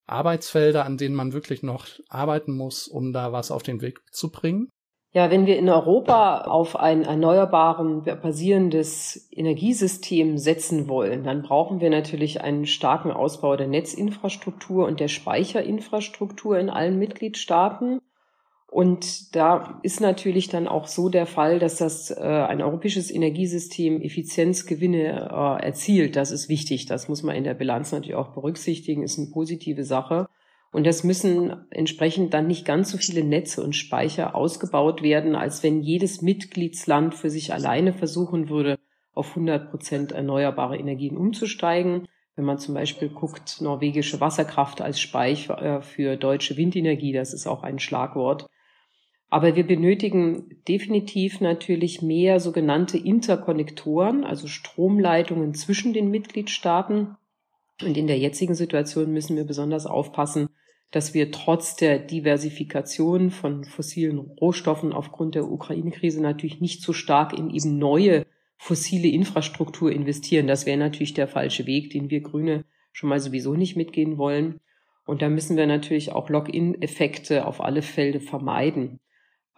Arbeitsfelder, 0.06 0.84
an 0.84 0.99
denen 0.99 1.14
man 1.14 1.32
wirklich 1.32 1.62
noch 1.62 1.87
arbeiten 2.08 2.56
muss, 2.56 2.88
um 2.88 3.12
da 3.12 3.32
was 3.32 3.50
auf 3.50 3.62
den 3.62 3.80
Weg 3.80 4.00
zu 4.12 4.30
bringen? 4.30 4.68
Ja, 5.12 5.28
wenn 5.28 5.46
wir 5.46 5.58
in 5.58 5.68
Europa 5.68 6.42
auf 6.42 6.76
ein 6.76 7.02
erneuerbaren 7.02 8.04
basierendes 8.04 9.28
Energiesystem 9.32 10.38
setzen 10.38 10.88
wollen, 10.88 11.25
dann 11.25 11.42
brauchen 11.42 11.80
wir 11.80 11.90
natürlich 11.90 12.42
einen 12.42 12.64
starken 12.64 13.10
Ausbau 13.10 13.56
der 13.56 13.66
Netzinfrastruktur 13.66 14.87
und 14.87 15.00
der 15.00 15.08
Speicherinfrastruktur 15.08 16.60
in 16.60 16.70
allen 16.70 16.96
Mitgliedstaaten. 17.00 18.00
Und 18.71 19.35
da 19.35 19.81
ist 19.83 20.00
natürlich 20.00 20.49
dann 20.49 20.69
auch 20.69 20.87
so 20.87 21.09
der 21.09 21.27
Fall, 21.27 21.59
dass 21.59 21.77
das 21.77 22.12
äh, 22.12 22.23
ein 22.23 22.62
europäisches 22.62 23.11
Energiesystem 23.11 24.00
Effizienzgewinne 24.00 25.29
äh, 25.29 25.67
erzielt. 25.67 26.15
Das 26.15 26.31
ist 26.31 26.49
wichtig. 26.49 26.87
Das 26.87 27.09
muss 27.09 27.25
man 27.25 27.35
in 27.35 27.43
der 27.43 27.55
Bilanz 27.55 27.91
natürlich 27.91 28.15
auch 28.15 28.33
berücksichtigen, 28.33 29.03
ist 29.03 29.19
eine 29.19 29.31
positive 29.31 29.83
Sache. 29.83 30.29
Und 30.71 30.87
das 30.87 31.03
müssen 31.03 31.67
entsprechend 31.71 32.33
dann 32.33 32.47
nicht 32.47 32.65
ganz 32.65 32.93
so 32.93 32.99
viele 32.99 33.25
Netze 33.25 33.61
und 33.65 33.75
Speicher 33.75 34.37
ausgebaut 34.37 35.03
werden, 35.03 35.35
als 35.35 35.65
wenn 35.65 35.81
jedes 35.81 36.23
Mitgliedsland 36.23 37.17
für 37.17 37.29
sich 37.29 37.53
alleine 37.53 37.93
versuchen 37.93 38.49
würde, 38.49 38.79
auf 39.12 39.31
100 39.31 39.69
Prozent 39.69 40.12
erneuerbare 40.12 40.77
Energien 40.79 41.17
umzusteigen. 41.17 42.07
Wenn 42.37 42.45
man 42.45 42.59
zum 42.59 42.75
Beispiel 42.75 43.09
guckt, 43.09 43.61
norwegische 43.61 44.21
Wasserkraft 44.21 44.81
als 44.81 45.00
Speicher 45.00 45.61
äh, 45.61 45.83
für 45.83 46.17
deutsche 46.17 46.57
Windenergie, 46.57 47.12
das 47.12 47.35
ist 47.35 47.49
auch 47.49 47.65
ein 47.65 47.81
Schlagwort. 47.81 48.49
Aber 49.30 49.54
wir 49.54 49.64
benötigen 49.64 50.60
definitiv 50.66 51.40
natürlich 51.40 52.02
mehr 52.02 52.40
sogenannte 52.40 52.99
Interkonnektoren, 52.99 54.25
also 54.25 54.49
Stromleitungen 54.49 55.54
zwischen 55.54 55.92
den 55.92 56.10
Mitgliedstaaten. 56.10 57.16
Und 57.80 57.96
in 57.96 58.08
der 58.08 58.18
jetzigen 58.18 58.54
Situation 58.54 59.12
müssen 59.12 59.37
wir 59.37 59.44
besonders 59.44 59.87
aufpassen, 59.87 60.49
dass 60.90 61.14
wir 61.14 61.30
trotz 61.30 61.76
der 61.76 62.00
Diversifikation 62.00 63.30
von 63.30 63.64
fossilen 63.64 64.18
Rohstoffen 64.18 64.92
aufgrund 64.92 65.37
der 65.37 65.49
Ukraine-Krise 65.49 66.20
natürlich 66.20 66.60
nicht 66.60 66.82
so 66.82 66.92
stark 66.92 67.38
in 67.38 67.50
eben 67.50 67.78
neue 67.78 68.26
fossile 68.56 69.08
Infrastruktur 69.08 69.92
investieren. 69.92 70.49
Das 70.49 70.66
wäre 70.66 70.76
natürlich 70.76 71.14
der 71.14 71.28
falsche 71.28 71.66
Weg, 71.66 71.90
den 71.90 72.10
wir 72.10 72.20
Grüne 72.20 72.64
schon 72.92 73.08
mal 73.08 73.20
sowieso 73.20 73.54
nicht 73.54 73.76
mitgehen 73.76 74.18
wollen. 74.18 74.58
Und 75.06 75.22
da 75.22 75.28
müssen 75.28 75.56
wir 75.56 75.68
natürlich 75.68 76.10
auch 76.10 76.28
Lock-in-Effekte 76.28 77.46
auf 77.46 77.60
alle 77.60 77.82
Felder 77.82 78.20
vermeiden. 78.20 78.99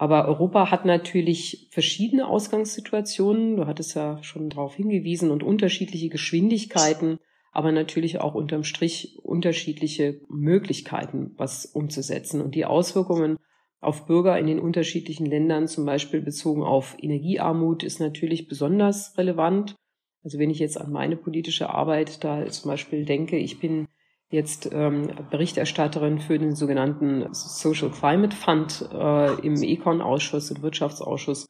Aber 0.02 0.26
Europa 0.26 0.70
hat 0.70 0.84
natürlich 0.84 1.68
verschiedene 1.70 2.26
Ausgangssituationen. 2.26 3.56
Du 3.56 3.66
hattest 3.66 3.94
ja 3.94 4.22
schon 4.22 4.50
darauf 4.50 4.74
hingewiesen 4.74 5.30
und 5.30 5.42
unterschiedliche 5.42 6.08
Geschwindigkeiten 6.08 7.18
aber 7.52 7.70
natürlich 7.70 8.18
auch 8.18 8.34
unterm 8.34 8.64
Strich 8.64 9.18
unterschiedliche 9.22 10.20
Möglichkeiten, 10.28 11.32
was 11.36 11.66
umzusetzen. 11.66 12.40
Und 12.40 12.54
die 12.54 12.64
Auswirkungen 12.64 13.36
auf 13.80 14.06
Bürger 14.06 14.38
in 14.38 14.46
den 14.46 14.58
unterschiedlichen 14.58 15.26
Ländern, 15.26 15.68
zum 15.68 15.84
Beispiel 15.84 16.22
bezogen 16.22 16.62
auf 16.62 16.96
Energiearmut, 16.98 17.82
ist 17.82 18.00
natürlich 18.00 18.48
besonders 18.48 19.18
relevant. 19.18 19.76
Also 20.24 20.38
wenn 20.38 20.50
ich 20.50 20.60
jetzt 20.60 20.80
an 20.80 20.92
meine 20.92 21.16
politische 21.16 21.68
Arbeit 21.68 22.24
da 22.24 22.46
zum 22.46 22.70
Beispiel 22.70 23.04
denke, 23.04 23.36
ich 23.36 23.60
bin 23.60 23.86
jetzt 24.32 24.68
ähm, 24.72 25.10
Berichterstatterin 25.30 26.18
für 26.18 26.38
den 26.38 26.56
sogenannten 26.56 27.32
Social 27.32 27.90
Climate 27.90 28.34
Fund 28.34 28.88
äh, 28.92 29.34
im 29.46 29.62
Econ-Ausschuss, 29.62 30.50
im 30.50 30.62
Wirtschaftsausschuss. 30.62 31.48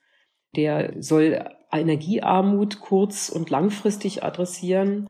Der 0.56 0.92
soll 1.00 1.48
Energiearmut 1.72 2.80
kurz- 2.80 3.30
und 3.30 3.48
langfristig 3.48 4.22
adressieren 4.22 5.08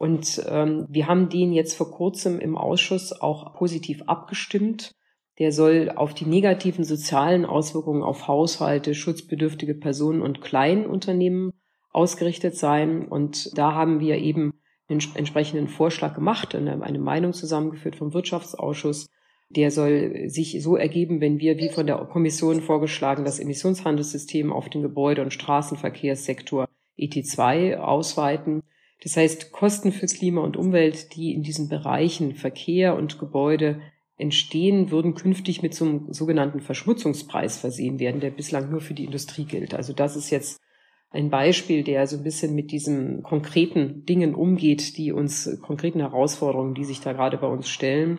und 0.00 0.42
ähm, 0.48 0.86
wir 0.88 1.08
haben 1.08 1.28
den 1.28 1.52
jetzt 1.52 1.76
vor 1.76 1.90
kurzem 1.90 2.40
im 2.40 2.56
Ausschuss 2.56 3.12
auch 3.12 3.52
positiv 3.52 4.00
abgestimmt. 4.06 4.94
Der 5.38 5.52
soll 5.52 5.92
auf 5.94 6.14
die 6.14 6.24
negativen 6.24 6.84
sozialen 6.84 7.44
Auswirkungen 7.44 8.02
auf 8.02 8.26
Haushalte, 8.26 8.94
schutzbedürftige 8.94 9.74
Personen 9.74 10.22
und 10.22 10.40
Kleinunternehmen 10.40 11.52
ausgerichtet 11.92 12.56
sein. 12.56 13.08
Und 13.08 13.56
da 13.58 13.74
haben 13.74 14.00
wir 14.00 14.16
eben 14.16 14.59
entsprechenden 14.90 15.68
Vorschlag 15.68 16.14
gemacht, 16.14 16.54
eine 16.54 16.98
Meinung 16.98 17.32
zusammengeführt 17.32 17.96
vom 17.96 18.12
Wirtschaftsausschuss. 18.12 19.08
Der 19.48 19.70
soll 19.70 20.28
sich 20.28 20.62
so 20.62 20.76
ergeben, 20.76 21.20
wenn 21.20 21.40
wir, 21.40 21.58
wie 21.58 21.70
von 21.70 21.86
der 21.86 21.96
Kommission 21.96 22.60
vorgeschlagen, 22.60 23.24
das 23.24 23.40
Emissionshandelssystem 23.40 24.52
auf 24.52 24.68
den 24.68 24.82
Gebäude- 24.82 25.22
und 25.22 25.32
Straßenverkehrssektor 25.32 26.68
ET2 26.98 27.76
ausweiten 27.76 28.62
das 29.02 29.16
heißt, 29.16 29.52
Kosten 29.52 29.92
für 29.92 30.06
Klima 30.06 30.42
und 30.42 30.56
Umwelt, 30.56 31.14
die 31.16 31.32
in 31.32 31.42
diesen 31.42 31.68
Bereichen 31.68 32.34
Verkehr 32.34 32.96
und 32.96 33.18
Gebäude 33.18 33.80
entstehen, 34.18 34.90
würden 34.90 35.14
künftig 35.14 35.62
mit 35.62 35.74
so 35.74 36.06
sogenannten 36.10 36.60
Verschmutzungspreis 36.60 37.56
versehen 37.56 37.98
werden, 37.98 38.20
der 38.20 38.30
bislang 38.30 38.70
nur 38.70 38.82
für 38.82 38.92
die 38.92 39.06
Industrie 39.06 39.44
gilt. 39.44 39.72
Also 39.72 39.94
das 39.94 40.16
ist 40.16 40.28
jetzt 40.30 40.59
ein 41.10 41.28
Beispiel, 41.28 41.82
der 41.82 42.06
so 42.06 42.16
ein 42.16 42.22
bisschen 42.22 42.54
mit 42.54 42.70
diesen 42.70 43.22
konkreten 43.22 44.04
Dingen 44.06 44.34
umgeht, 44.34 44.96
die 44.96 45.12
uns, 45.12 45.58
konkreten 45.60 45.98
Herausforderungen, 45.98 46.74
die 46.74 46.84
sich 46.84 47.00
da 47.00 47.12
gerade 47.12 47.36
bei 47.36 47.48
uns 47.48 47.68
stellen. 47.68 48.18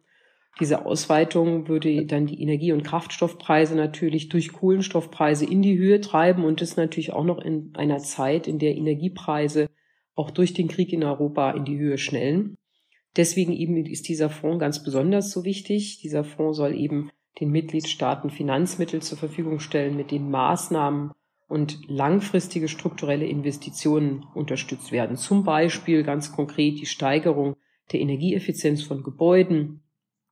Diese 0.59 0.85
Ausweitung 0.85 1.69
würde 1.69 2.05
dann 2.05 2.27
die 2.27 2.41
Energie- 2.41 2.73
und 2.73 2.83
Kraftstoffpreise 2.83 3.75
natürlich 3.75 4.27
durch 4.27 4.51
Kohlenstoffpreise 4.51 5.45
in 5.45 5.61
die 5.61 5.77
Höhe 5.77 6.01
treiben 6.01 6.43
und 6.43 6.61
das 6.61 6.75
natürlich 6.75 7.13
auch 7.13 7.23
noch 7.23 7.39
in 7.39 7.71
einer 7.75 7.99
Zeit, 7.99 8.47
in 8.47 8.59
der 8.59 8.75
Energiepreise 8.75 9.69
auch 10.13 10.29
durch 10.29 10.53
den 10.53 10.67
Krieg 10.67 10.91
in 10.91 11.05
Europa 11.05 11.51
in 11.51 11.63
die 11.63 11.79
Höhe 11.79 11.97
schnellen. 11.97 12.57
Deswegen 13.15 13.53
eben 13.53 13.85
ist 13.85 14.09
dieser 14.09 14.29
Fonds 14.29 14.59
ganz 14.59 14.83
besonders 14.83 15.31
so 15.31 15.45
wichtig. 15.45 15.99
Dieser 16.01 16.25
Fonds 16.25 16.57
soll 16.57 16.75
eben 16.75 17.09
den 17.39 17.49
Mitgliedstaaten 17.51 18.29
Finanzmittel 18.29 19.01
zur 19.01 19.17
Verfügung 19.17 19.59
stellen, 19.59 19.95
mit 19.95 20.11
denen 20.11 20.29
Maßnahmen 20.29 21.11
und 21.51 21.79
langfristige 21.89 22.69
strukturelle 22.69 23.25
Investitionen 23.25 24.25
unterstützt 24.33 24.93
werden. 24.93 25.17
Zum 25.17 25.43
Beispiel 25.43 26.01
ganz 26.03 26.31
konkret 26.31 26.79
die 26.79 26.85
Steigerung 26.85 27.57
der 27.91 27.99
Energieeffizienz 27.99 28.83
von 28.83 29.03
Gebäuden 29.03 29.83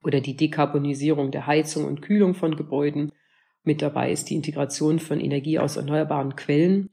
oder 0.02 0.22
die 0.22 0.34
Dekarbonisierung 0.34 1.30
der 1.30 1.46
Heizung 1.46 1.84
und 1.84 2.00
Kühlung 2.00 2.32
von 2.32 2.56
Gebäuden. 2.56 3.12
Mit 3.64 3.82
dabei 3.82 4.10
ist 4.10 4.30
die 4.30 4.34
Integration 4.34 4.98
von 4.98 5.20
Energie 5.20 5.58
aus 5.58 5.76
erneuerbaren 5.76 6.36
Quellen 6.36 6.88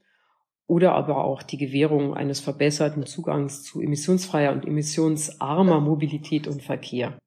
oder 0.66 0.92
aber 0.92 1.24
auch 1.24 1.42
die 1.42 1.56
Gewährung 1.56 2.12
eines 2.12 2.40
verbesserten 2.40 3.06
Zugangs 3.06 3.62
zu 3.62 3.80
emissionsfreier 3.80 4.52
und 4.52 4.66
emissionsarmer 4.66 5.80
Mobilität 5.80 6.46
und 6.46 6.62
Verkehr. 6.62 7.18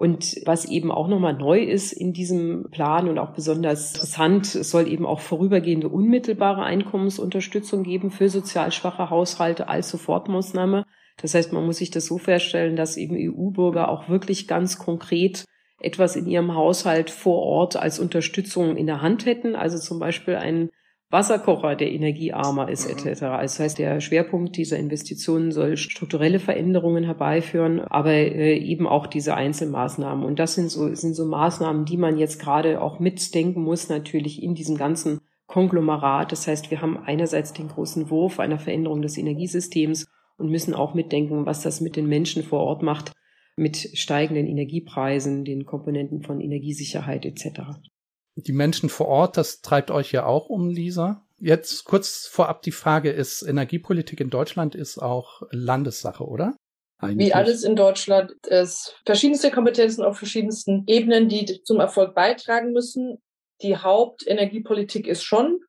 Und 0.00 0.40
was 0.46 0.64
eben 0.64 0.90
auch 0.90 1.08
nochmal 1.08 1.34
neu 1.34 1.62
ist 1.62 1.92
in 1.92 2.14
diesem 2.14 2.70
Plan 2.70 3.06
und 3.06 3.18
auch 3.18 3.34
besonders 3.34 3.92
interessant, 3.92 4.54
es 4.54 4.70
soll 4.70 4.88
eben 4.88 5.04
auch 5.04 5.20
vorübergehende 5.20 5.90
unmittelbare 5.90 6.62
Einkommensunterstützung 6.62 7.82
geben 7.82 8.10
für 8.10 8.30
sozial 8.30 8.72
schwache 8.72 9.10
Haushalte 9.10 9.68
als 9.68 9.90
Sofortmaßnahme. 9.90 10.86
Das 11.20 11.34
heißt, 11.34 11.52
man 11.52 11.66
muss 11.66 11.76
sich 11.76 11.90
das 11.90 12.06
so 12.06 12.16
vorstellen, 12.16 12.76
dass 12.76 12.96
eben 12.96 13.14
EU-Bürger 13.14 13.90
auch 13.90 14.08
wirklich 14.08 14.48
ganz 14.48 14.78
konkret 14.78 15.44
etwas 15.82 16.16
in 16.16 16.26
ihrem 16.26 16.54
Haushalt 16.54 17.10
vor 17.10 17.42
Ort 17.42 17.76
als 17.76 18.00
Unterstützung 18.00 18.78
in 18.78 18.86
der 18.86 19.02
Hand 19.02 19.26
hätten, 19.26 19.54
also 19.54 19.76
zum 19.76 19.98
Beispiel 19.98 20.36
einen 20.36 20.70
Wasserkocher, 21.10 21.74
der 21.74 21.90
energiearmer 21.92 22.68
ist, 22.68 22.86
mhm. 22.86 22.92
etc. 22.92 23.22
Also 23.22 23.42
das 23.42 23.60
heißt, 23.60 23.78
der 23.78 24.00
Schwerpunkt 24.00 24.56
dieser 24.56 24.78
Investitionen 24.78 25.50
soll 25.50 25.76
strukturelle 25.76 26.38
Veränderungen 26.38 27.04
herbeiführen, 27.04 27.80
aber 27.80 28.12
äh, 28.12 28.56
eben 28.56 28.86
auch 28.86 29.08
diese 29.08 29.34
Einzelmaßnahmen. 29.34 30.24
Und 30.24 30.38
das 30.38 30.54
sind 30.54 30.70
so, 30.70 30.94
sind 30.94 31.14
so 31.14 31.24
Maßnahmen, 31.26 31.84
die 31.84 31.96
man 31.96 32.16
jetzt 32.16 32.40
gerade 32.40 32.80
auch 32.80 33.00
mitdenken 33.00 33.62
muss, 33.62 33.88
natürlich 33.88 34.42
in 34.42 34.54
diesem 34.54 34.76
ganzen 34.76 35.20
Konglomerat. 35.48 36.30
Das 36.30 36.46
heißt, 36.46 36.70
wir 36.70 36.80
haben 36.80 36.96
einerseits 36.96 37.52
den 37.52 37.68
großen 37.68 38.08
Wurf 38.08 38.38
einer 38.38 38.60
Veränderung 38.60 39.02
des 39.02 39.18
Energiesystems 39.18 40.06
und 40.38 40.48
müssen 40.48 40.74
auch 40.74 40.94
mitdenken, 40.94 41.44
was 41.44 41.62
das 41.62 41.80
mit 41.80 41.96
den 41.96 42.06
Menschen 42.06 42.44
vor 42.44 42.60
Ort 42.60 42.84
macht, 42.84 43.12
mit 43.56 43.76
steigenden 43.76 44.46
Energiepreisen, 44.46 45.44
den 45.44 45.66
Komponenten 45.66 46.22
von 46.22 46.40
Energiesicherheit 46.40 47.26
etc. 47.26 47.62
Die 48.36 48.52
Menschen 48.52 48.88
vor 48.88 49.08
Ort, 49.08 49.36
das 49.36 49.60
treibt 49.60 49.90
euch 49.90 50.12
ja 50.12 50.24
auch 50.24 50.48
um, 50.48 50.70
Lisa. 50.70 51.26
Jetzt 51.38 51.84
kurz 51.84 52.26
vorab 52.26 52.62
die 52.62 52.72
Frage, 52.72 53.10
ist 53.10 53.42
Energiepolitik 53.42 54.20
in 54.20 54.30
Deutschland 54.30 54.74
ist 54.74 54.98
auch 54.98 55.42
Landessache, 55.50 56.24
oder? 56.24 56.54
Eigentlich. 56.98 57.28
Wie 57.28 57.34
alles 57.34 57.64
in 57.64 57.76
Deutschland 57.76 58.32
ist 58.46 59.00
verschiedenste 59.06 59.50
Kompetenzen 59.50 60.04
auf 60.04 60.18
verschiedensten 60.18 60.84
Ebenen, 60.86 61.28
die 61.30 61.62
zum 61.62 61.80
Erfolg 61.80 62.14
beitragen 62.14 62.72
müssen. 62.72 63.22
Die 63.62 63.76
Hauptenergiepolitik 63.76 65.06
ist 65.06 65.22
schon 65.22 65.60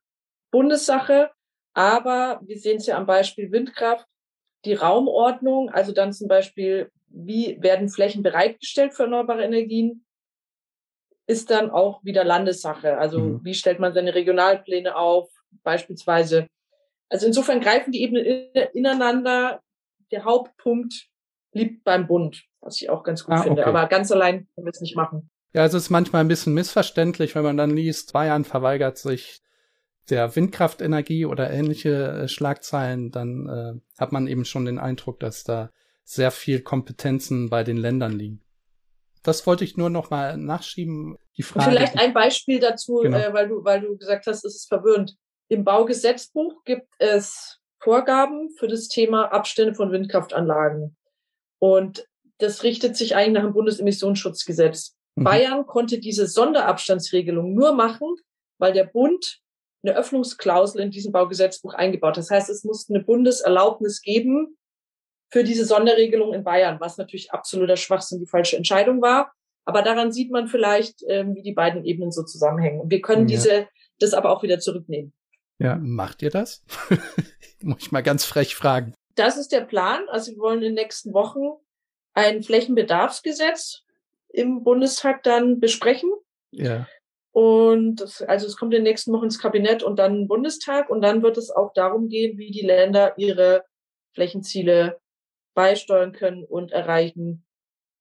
Bundessache, 0.50 1.30
aber 1.72 2.40
wir 2.44 2.58
sehen 2.58 2.76
es 2.76 2.86
ja 2.86 2.98
am 2.98 3.06
Beispiel 3.06 3.50
Windkraft, 3.50 4.06
die 4.66 4.74
Raumordnung, 4.74 5.70
also 5.70 5.92
dann 5.92 6.12
zum 6.12 6.28
Beispiel, 6.28 6.90
wie 7.08 7.56
werden 7.60 7.88
Flächen 7.88 8.22
bereitgestellt 8.22 8.92
für 8.94 9.04
erneuerbare 9.04 9.44
Energien, 9.44 10.04
ist 11.32 11.50
dann 11.50 11.70
auch 11.70 12.04
wieder 12.04 12.24
Landessache. 12.24 12.98
Also 12.98 13.18
mhm. 13.18 13.40
wie 13.44 13.54
stellt 13.54 13.80
man 13.80 13.94
seine 13.94 14.14
Regionalpläne 14.14 14.96
auf, 14.96 15.30
beispielsweise. 15.62 16.46
Also 17.08 17.26
insofern 17.26 17.60
greifen 17.60 17.92
die 17.92 18.02
Ebenen 18.02 18.24
ineinander. 18.72 19.60
Der 20.10 20.24
Hauptpunkt 20.24 21.08
liegt 21.52 21.84
beim 21.84 22.06
Bund, 22.06 22.44
was 22.60 22.80
ich 22.80 22.90
auch 22.90 23.02
ganz 23.02 23.24
gut 23.24 23.34
ah, 23.34 23.42
finde. 23.42 23.62
Okay. 23.62 23.70
Aber 23.70 23.86
ganz 23.86 24.12
allein 24.12 24.46
können 24.54 24.66
wir 24.66 24.70
es 24.70 24.80
nicht 24.80 24.96
machen. 24.96 25.30
Ja, 25.54 25.64
es 25.64 25.74
ist 25.74 25.90
manchmal 25.90 26.22
ein 26.22 26.28
bisschen 26.28 26.54
missverständlich, 26.54 27.34
wenn 27.34 27.42
man 27.42 27.56
dann 27.56 27.70
liest, 27.70 28.12
Bayern 28.12 28.44
verweigert 28.44 28.96
sich 28.96 29.42
der 30.08 30.34
Windkraftenergie 30.34 31.26
oder 31.26 31.50
ähnliche 31.50 32.22
äh, 32.22 32.28
Schlagzeilen, 32.28 33.10
dann 33.10 33.48
äh, 33.48 34.00
hat 34.00 34.12
man 34.12 34.26
eben 34.26 34.44
schon 34.44 34.64
den 34.64 34.78
Eindruck, 34.78 35.20
dass 35.20 35.44
da 35.44 35.70
sehr 36.04 36.30
viel 36.30 36.60
Kompetenzen 36.60 37.50
bei 37.50 37.64
den 37.64 37.76
Ländern 37.76 38.12
liegen. 38.12 38.42
Das 39.22 39.46
wollte 39.46 39.64
ich 39.64 39.76
nur 39.76 39.90
noch 39.90 40.10
mal 40.10 40.36
nachschieben. 40.36 41.16
Die 41.36 41.42
Frage. 41.42 41.70
Vielleicht 41.70 41.98
ein 41.98 42.12
Beispiel 42.12 42.60
dazu, 42.60 42.96
genau. 42.96 43.16
äh, 43.16 43.32
weil 43.32 43.48
du, 43.48 43.64
weil 43.64 43.80
du 43.80 43.96
gesagt 43.96 44.26
hast, 44.26 44.44
es 44.44 44.56
ist 44.56 44.68
verwirrend. 44.68 45.16
Im 45.48 45.64
Baugesetzbuch 45.64 46.64
gibt 46.64 46.88
es 46.98 47.58
Vorgaben 47.78 48.50
für 48.58 48.68
das 48.68 48.88
Thema 48.88 49.32
Abstände 49.32 49.74
von 49.74 49.90
Windkraftanlagen. 49.90 50.96
Und 51.58 52.06
das 52.38 52.62
richtet 52.62 52.96
sich 52.96 53.16
eigentlich 53.16 53.34
nach 53.34 53.42
dem 53.42 53.52
Bundesemissionsschutzgesetz. 53.52 54.96
Mhm. 55.16 55.24
Bayern 55.24 55.66
konnte 55.66 55.98
diese 55.98 56.26
Sonderabstandsregelung 56.26 57.54
nur 57.54 57.74
machen, 57.74 58.16
weil 58.58 58.72
der 58.72 58.84
Bund 58.84 59.40
eine 59.82 59.96
Öffnungsklausel 59.96 60.80
in 60.80 60.90
diesem 60.90 61.12
Baugesetzbuch 61.12 61.74
eingebaut. 61.74 62.16
Das 62.16 62.30
heißt, 62.30 62.48
es 62.50 62.64
musste 62.64 62.94
eine 62.94 63.02
Bundeserlaubnis 63.02 64.00
geben 64.00 64.56
für 65.30 65.44
diese 65.44 65.64
Sonderregelung 65.64 66.34
in 66.34 66.44
Bayern, 66.44 66.78
was 66.78 66.98
natürlich 66.98 67.32
absoluter 67.32 67.76
Schwachsinn, 67.76 68.20
die 68.20 68.26
falsche 68.26 68.56
Entscheidung 68.56 69.02
war. 69.02 69.32
Aber 69.64 69.82
daran 69.82 70.12
sieht 70.12 70.30
man 70.30 70.48
vielleicht, 70.48 71.02
ähm, 71.06 71.34
wie 71.34 71.42
die 71.42 71.52
beiden 71.52 71.84
Ebenen 71.84 72.10
so 72.10 72.24
zusammenhängen. 72.24 72.80
Und 72.80 72.90
wir 72.90 73.00
können 73.00 73.28
ja. 73.28 73.36
diese, 73.36 73.68
das 73.98 74.14
aber 74.14 74.30
auch 74.30 74.42
wieder 74.42 74.58
zurücknehmen. 74.58 75.12
Ja, 75.58 75.76
macht 75.76 76.22
ihr 76.22 76.30
das? 76.30 76.64
Muss 77.62 77.82
ich 77.82 77.92
mal 77.92 78.02
ganz 78.02 78.24
frech 78.24 78.56
fragen. 78.56 78.94
Das 79.14 79.36
ist 79.36 79.52
der 79.52 79.60
Plan. 79.60 80.08
Also 80.08 80.32
wir 80.32 80.38
wollen 80.38 80.58
in 80.58 80.74
den 80.74 80.74
nächsten 80.74 81.12
Wochen 81.12 81.60
ein 82.14 82.42
Flächenbedarfsgesetz 82.42 83.84
im 84.30 84.64
Bundestag 84.64 85.22
dann 85.22 85.60
besprechen. 85.60 86.10
Ja. 86.50 86.88
Und 87.30 87.96
das, 87.96 88.20
also 88.22 88.46
es 88.46 88.56
kommt 88.56 88.74
in 88.74 88.80
den 88.80 88.90
nächsten 88.90 89.12
Wochen 89.12 89.24
ins 89.24 89.38
Kabinett 89.38 89.82
und 89.82 89.98
dann 89.98 90.28
Bundestag. 90.28 90.90
Und 90.90 91.02
dann 91.02 91.22
wird 91.22 91.38
es 91.38 91.50
auch 91.50 91.72
darum 91.72 92.08
gehen, 92.08 92.38
wie 92.38 92.50
die 92.50 92.66
Länder 92.66 93.14
ihre 93.16 93.64
Flächenziele 94.14 94.98
beisteuern 95.54 96.12
können 96.12 96.44
und 96.44 96.72
erreichen. 96.72 97.44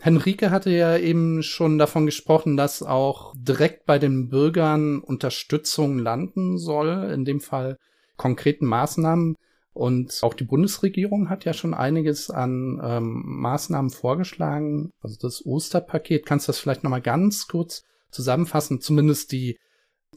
Henrike 0.03 0.49
hatte 0.49 0.71
ja 0.71 0.97
eben 0.97 1.43
schon 1.43 1.77
davon 1.77 2.07
gesprochen, 2.07 2.57
dass 2.57 2.81
auch 2.81 3.35
direkt 3.37 3.85
bei 3.85 3.99
den 3.99 4.29
Bürgern 4.29 4.99
Unterstützung 4.99 5.99
landen 5.99 6.57
soll, 6.57 7.11
in 7.13 7.23
dem 7.23 7.39
Fall 7.39 7.77
konkreten 8.17 8.65
Maßnahmen. 8.65 9.35
Und 9.73 10.19
auch 10.23 10.33
die 10.33 10.43
Bundesregierung 10.43 11.29
hat 11.29 11.45
ja 11.45 11.53
schon 11.53 11.75
einiges 11.75 12.31
an 12.31 12.81
ähm, 12.83 13.21
Maßnahmen 13.25 13.91
vorgeschlagen. 13.91 14.91
Also 15.01 15.17
das 15.21 15.45
Osterpaket. 15.45 16.25
Kannst 16.25 16.47
du 16.47 16.49
das 16.49 16.59
vielleicht 16.59 16.83
nochmal 16.83 17.01
ganz 17.01 17.47
kurz 17.47 17.83
zusammenfassen, 18.09 18.81
zumindest 18.81 19.31
die 19.31 19.59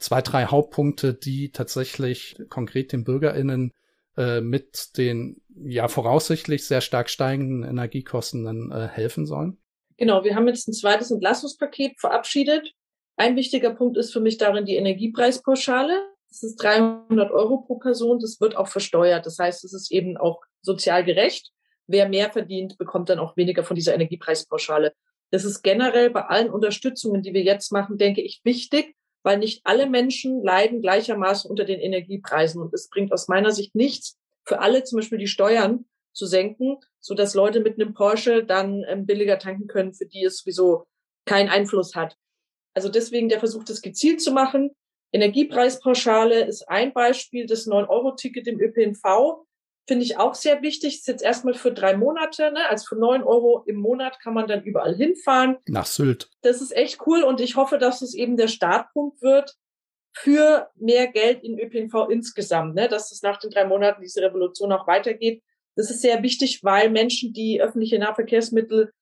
zwei, 0.00 0.22
drei 0.22 0.46
Hauptpunkte, 0.46 1.12
die 1.12 1.50
tatsächlich 1.50 2.36
konkret 2.48 2.90
den 2.92 3.04
BürgerInnen 3.04 3.70
äh, 4.16 4.40
mit 4.40 4.96
den 4.96 5.42
ja 5.54 5.88
voraussichtlich 5.88 6.64
sehr 6.64 6.80
stark 6.80 7.10
steigenden 7.10 7.62
Energiekosten 7.64 8.44
dann 8.44 8.72
äh, 8.72 8.88
helfen 8.88 9.26
sollen? 9.26 9.58
Genau, 9.96 10.24
wir 10.24 10.34
haben 10.34 10.48
jetzt 10.48 10.68
ein 10.68 10.72
zweites 10.72 11.10
Entlastungspaket 11.10 12.00
verabschiedet. 12.00 12.72
Ein 13.16 13.36
wichtiger 13.36 13.70
Punkt 13.70 13.96
ist 13.96 14.12
für 14.12 14.20
mich 14.20 14.38
darin 14.38 14.64
die 14.64 14.76
Energiepreispauschale. 14.76 16.08
Das 16.28 16.42
ist 16.42 16.56
300 16.56 17.30
Euro 17.30 17.58
pro 17.58 17.76
Person. 17.76 18.18
Das 18.18 18.40
wird 18.40 18.56
auch 18.56 18.66
versteuert. 18.66 19.24
Das 19.24 19.38
heißt, 19.38 19.64
es 19.64 19.72
ist 19.72 19.92
eben 19.92 20.16
auch 20.16 20.42
sozial 20.62 21.04
gerecht. 21.04 21.52
Wer 21.86 22.08
mehr 22.08 22.30
verdient, 22.30 22.76
bekommt 22.76 23.08
dann 23.08 23.20
auch 23.20 23.36
weniger 23.36 23.62
von 23.62 23.76
dieser 23.76 23.94
Energiepreispauschale. 23.94 24.94
Das 25.30 25.44
ist 25.44 25.62
generell 25.62 26.10
bei 26.10 26.22
allen 26.22 26.50
Unterstützungen, 26.50 27.22
die 27.22 27.34
wir 27.34 27.42
jetzt 27.42 27.70
machen, 27.72 27.98
denke 27.98 28.20
ich, 28.20 28.40
wichtig, 28.44 28.96
weil 29.22 29.38
nicht 29.38 29.60
alle 29.64 29.88
Menschen 29.88 30.42
leiden 30.42 30.80
gleichermaßen 30.80 31.48
unter 31.48 31.64
den 31.64 31.80
Energiepreisen. 31.80 32.60
Und 32.60 32.74
es 32.74 32.88
bringt 32.88 33.12
aus 33.12 33.28
meiner 33.28 33.52
Sicht 33.52 33.74
nichts, 33.74 34.18
für 34.44 34.60
alle 34.60 34.84
zum 34.84 34.98
Beispiel 34.98 35.18
die 35.18 35.26
Steuern 35.26 35.86
zu 36.12 36.26
senken, 36.26 36.78
so 37.04 37.14
dass 37.14 37.34
Leute 37.34 37.60
mit 37.60 37.74
einem 37.74 37.92
Porsche 37.92 38.44
dann 38.44 38.82
ähm, 38.88 39.04
billiger 39.04 39.38
tanken 39.38 39.66
können, 39.66 39.92
für 39.92 40.06
die 40.06 40.24
es 40.24 40.38
sowieso 40.38 40.86
keinen 41.26 41.48
Einfluss 41.48 41.94
hat. 41.94 42.16
Also 42.74 42.88
deswegen 42.88 43.28
der 43.28 43.40
Versuch, 43.40 43.64
das 43.64 43.82
gezielt 43.82 44.22
zu 44.22 44.32
machen. 44.32 44.70
Energiepreispauschale 45.12 46.44
ist 46.44 46.68
ein 46.68 46.92
Beispiel, 46.92 47.46
das 47.46 47.66
9-Euro-Ticket 47.66 48.46
im 48.48 48.60
ÖPNV 48.60 49.44
Finde 49.86 50.04
ich 50.04 50.16
auch 50.16 50.34
sehr 50.34 50.62
wichtig. 50.62 50.96
Ist 50.96 51.08
jetzt 51.08 51.22
erstmal 51.22 51.52
für 51.52 51.70
drei 51.70 51.94
Monate, 51.94 52.50
ne? 52.52 52.68
Also 52.70 52.86
für 52.88 52.96
neun 52.96 53.22
Euro 53.22 53.64
im 53.66 53.76
Monat 53.76 54.18
kann 54.18 54.32
man 54.32 54.46
dann 54.46 54.62
überall 54.62 54.94
hinfahren. 54.94 55.58
Nach 55.66 55.84
Sylt. 55.84 56.30
Das 56.40 56.62
ist 56.62 56.74
echt 56.74 57.06
cool 57.06 57.22
und 57.22 57.40
ich 57.40 57.56
hoffe, 57.56 57.76
dass 57.76 58.00
es 58.00 58.14
eben 58.14 58.38
der 58.38 58.48
Startpunkt 58.48 59.20
wird 59.20 59.54
für 60.16 60.70
mehr 60.76 61.08
Geld 61.08 61.42
in 61.42 61.58
ÖPNV 61.58 62.08
insgesamt, 62.08 62.74
ne? 62.74 62.88
Dass 62.88 63.12
es 63.12 63.20
nach 63.20 63.38
den 63.38 63.50
drei 63.50 63.66
Monaten 63.66 64.00
diese 64.00 64.22
Revolution 64.22 64.72
auch 64.72 64.86
weitergeht. 64.86 65.42
Das 65.76 65.90
ist 65.90 66.02
sehr 66.02 66.22
wichtig, 66.22 66.62
weil 66.62 66.90
Menschen, 66.90 67.32
die 67.32 67.60
öffentliche 67.60 67.98
Nahverkehrsmittel 67.98 68.92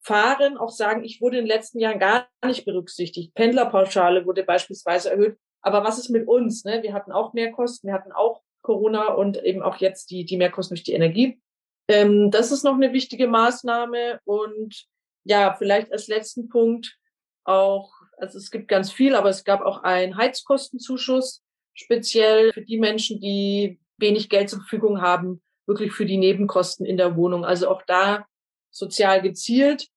fahren, 0.00 0.56
auch 0.56 0.70
sagen, 0.70 1.04
ich 1.04 1.20
wurde 1.20 1.38
in 1.38 1.44
den 1.44 1.54
letzten 1.54 1.78
Jahren 1.78 1.98
gar 1.98 2.28
nicht 2.46 2.64
berücksichtigt. 2.64 3.34
Pendlerpauschale 3.34 4.26
wurde 4.26 4.44
beispielsweise 4.44 5.10
erhöht. 5.10 5.38
Aber 5.62 5.82
was 5.82 5.98
ist 5.98 6.10
mit 6.10 6.28
uns? 6.28 6.64
Ne? 6.64 6.82
Wir 6.82 6.92
hatten 6.92 7.12
auch 7.12 7.32
mehr 7.32 7.50
Kosten, 7.52 7.86
wir 7.86 7.94
hatten 7.94 8.12
auch 8.12 8.42
Corona 8.62 9.08
und 9.14 9.42
eben 9.42 9.62
auch 9.62 9.76
jetzt 9.76 10.10
die, 10.10 10.24
die 10.24 10.36
Mehrkosten 10.36 10.74
durch 10.74 10.84
die 10.84 10.92
Energie. 10.92 11.40
Ähm, 11.88 12.30
das 12.30 12.52
ist 12.52 12.64
noch 12.64 12.74
eine 12.74 12.92
wichtige 12.92 13.28
Maßnahme. 13.28 14.20
Und 14.24 14.86
ja, 15.24 15.54
vielleicht 15.56 15.90
als 15.92 16.08
letzten 16.08 16.48
Punkt 16.48 16.98
auch, 17.44 17.92
also 18.18 18.38
es 18.38 18.50
gibt 18.50 18.68
ganz 18.68 18.92
viel, 18.92 19.14
aber 19.14 19.30
es 19.30 19.44
gab 19.44 19.62
auch 19.62 19.82
einen 19.82 20.16
Heizkostenzuschuss, 20.16 21.42
speziell 21.74 22.52
für 22.52 22.62
die 22.62 22.78
Menschen, 22.78 23.20
die 23.20 23.80
wenig 23.98 24.28
Geld 24.28 24.50
zur 24.50 24.60
Verfügung 24.60 25.00
haben, 25.00 25.42
wirklich 25.66 25.92
für 25.92 26.06
die 26.06 26.16
Nebenkosten 26.16 26.86
in 26.86 26.96
der 26.96 27.16
Wohnung. 27.16 27.44
Also 27.44 27.68
auch 27.68 27.82
da 27.82 28.26
sozial 28.70 29.22
gezielt. 29.22 29.88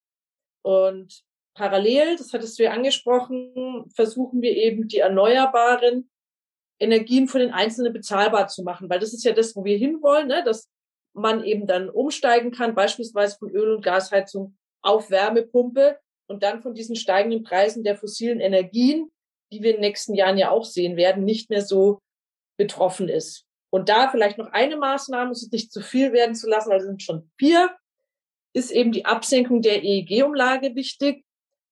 Und 0.64 1.24
parallel, 1.56 2.18
das 2.18 2.34
hattest 2.34 2.60
du 2.60 2.64
ja 2.64 2.72
angesprochen, 2.72 3.86
versuchen 3.96 4.42
wir 4.42 4.56
eben 4.56 4.88
die 4.88 5.00
Erneuerbaren 5.00 6.10
Energien 6.80 7.28
für 7.28 7.40
den 7.40 7.52
Einzelnen 7.52 7.92
bezahlbar 7.92 8.48
zu 8.48 8.64
machen, 8.64 8.90
weil 8.90 9.00
das 9.00 9.14
ist 9.14 9.24
ja 9.24 9.34
das, 9.34 9.56
wo 9.56 9.66
wir 9.66 9.78
hinwollen, 9.78 10.28
ne? 10.28 10.44
dass 10.44 10.70
man 11.14 11.44
eben 11.44 11.66
dann 11.66 11.90
umsteigen 11.90 12.52
kann, 12.52 12.76
beispielsweise 12.76 13.38
von 13.40 13.50
Öl- 13.50 13.76
und 13.76 13.84
Gasheizung 13.84 14.56
auf 14.84 15.10
Wärmepumpe 15.10 15.98
und 16.28 16.44
dann 16.44 16.62
von 16.62 16.76
diesen 16.76 16.96
steigenden 16.96 17.44
Preisen 17.44 17.84
der 17.84 17.98
fossilen 17.98 18.40
Energien, 18.40 19.12
die 19.52 19.64
wir 19.64 19.72
in 19.72 19.78
den 19.78 19.82
nächsten 19.82 20.14
Jahren 20.14 20.38
ja 20.38 20.52
auch 20.52 20.66
sehen 20.66 20.96
werden, 20.98 21.24
nicht 21.24 21.50
mehr 21.50 21.64
so 21.64 22.00
betroffen 22.58 23.10
ist. 23.10 23.47
Und 23.70 23.90
da 23.90 24.10
vielleicht 24.10 24.38
noch 24.38 24.52
eine 24.52 24.78
Maßnahme, 24.78 25.32
es 25.32 25.52
nicht 25.52 25.72
zu 25.72 25.82
viel 25.82 26.14
werden 26.14 26.36
zu 26.36 26.50
lassen, 26.50 26.72
also 26.72 26.88
sind 26.88 27.04
schon 27.04 27.30
vier, 27.38 27.70
ist 28.54 28.72
eben 28.72 28.92
die 28.92 29.06
Absenkung 29.06 29.62
der 29.62 29.84
EEG-Umlage 29.84 30.76
wichtig. 30.76 31.24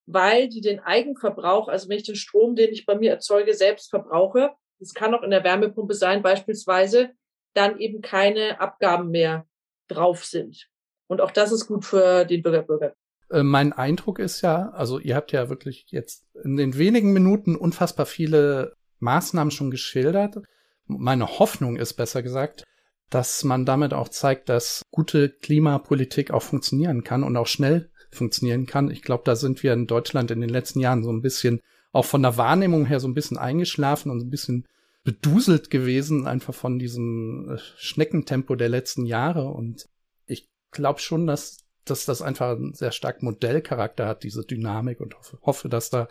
weil 0.08 0.50
die 0.50 0.62
den 0.62 0.80
Eigenverbrauch, 0.80 1.68
also 1.68 1.90
wenn 1.90 1.98
ich 1.98 2.04
den 2.04 2.16
Strom, 2.16 2.56
den 2.56 2.72
ich 2.72 2.86
bei 2.86 2.96
mir 2.96 3.12
erzeuge, 3.12 3.56
selbst 3.56 3.90
verbrauche, 3.90 4.52
das 4.80 4.94
kann 4.94 5.16
auch 5.16 5.24
in 5.24 5.32
der 5.32 5.44
Wärmepumpe 5.44 5.94
sein 5.94 6.22
beispielsweise, 6.22 7.12
dann 7.54 7.80
eben 7.80 8.02
keine 8.02 8.60
Abgaben 8.60 9.10
mehr 9.10 9.48
drauf 9.88 10.24
sind. 10.26 10.70
Und 11.08 11.22
auch 11.22 11.32
das 11.32 11.52
ist 11.52 11.68
gut 11.68 11.86
für 11.86 12.26
den 12.26 12.44
Bürger, 12.44 12.64
Bürger. 12.64 12.94
Äh, 13.30 13.44
mein 13.44 13.74
Eindruck 13.74 14.20
ist 14.20 14.42
ja, 14.42 14.70
also 14.70 15.00
ihr 15.00 15.16
habt 15.16 15.32
ja 15.32 15.50
wirklich 15.50 15.86
jetzt 15.90 16.26
in 16.44 16.58
den 16.58 16.78
wenigen 16.78 17.14
Minuten 17.14 17.56
unfassbar 17.56 18.06
viele 18.06 18.76
Maßnahmen 19.00 19.52
schon 19.52 19.72
geschildert. 19.72 20.38
Meine 20.88 21.40
Hoffnung 21.40 21.78
ist 21.78 21.94
besser 21.94 22.22
gesagt, 22.24 22.64
dass 23.10 23.44
man 23.44 23.66
damit 23.66 23.94
auch 23.94 24.10
zeigt, 24.10 24.50
dass 24.50 24.82
gute 24.92 25.30
Klimapolitik 25.30 26.32
auch 26.32 26.42
funktionieren 26.42 27.04
kann 27.04 27.24
und 27.24 27.38
auch 27.38 27.48
schnell 27.48 27.90
funktionieren 28.12 28.66
kann. 28.66 28.90
Ich 28.90 29.02
glaube, 29.02 29.24
da 29.26 29.36
sind 29.36 29.64
wir 29.64 29.74
in 29.74 29.88
Deutschland 29.88 30.32
in 30.32 30.42
den 30.42 30.50
letzten 30.50 30.80
Jahren 30.80 31.04
so 31.04 31.12
ein 31.12 31.22
bisschen 31.22 31.62
auch 31.92 32.06
von 32.06 32.24
der 32.24 32.38
Wahrnehmung 32.38 32.86
her 32.86 33.00
so 33.00 33.08
ein 33.08 33.14
bisschen 33.14 33.38
eingeschlafen 33.38 34.12
und 34.12 34.20
so 34.20 34.26
ein 34.26 34.30
bisschen 34.30 34.66
beduselt 35.04 35.70
gewesen, 35.70 36.28
einfach 36.28 36.54
von 36.54 36.80
diesem 36.80 37.52
äh, 37.52 37.58
Schneckentempo 37.78 38.56
der 38.56 38.70
letzten 38.70 39.06
Jahre. 39.06 39.46
Und 39.46 39.86
ich 40.26 40.50
glaube 40.72 41.00
schon, 41.00 41.28
dass, 41.28 41.60
dass 41.86 42.06
das 42.06 42.22
einfach 42.22 42.58
einen 42.58 42.74
sehr 42.74 42.92
stark 42.92 43.22
Modellcharakter 43.22 44.08
hat, 44.08 44.24
diese 44.24 44.44
Dynamik 44.44 45.00
und 45.00 45.16
hoffe, 45.16 45.38
hoffe, 45.44 45.70
dass 45.70 45.90
da 45.90 46.08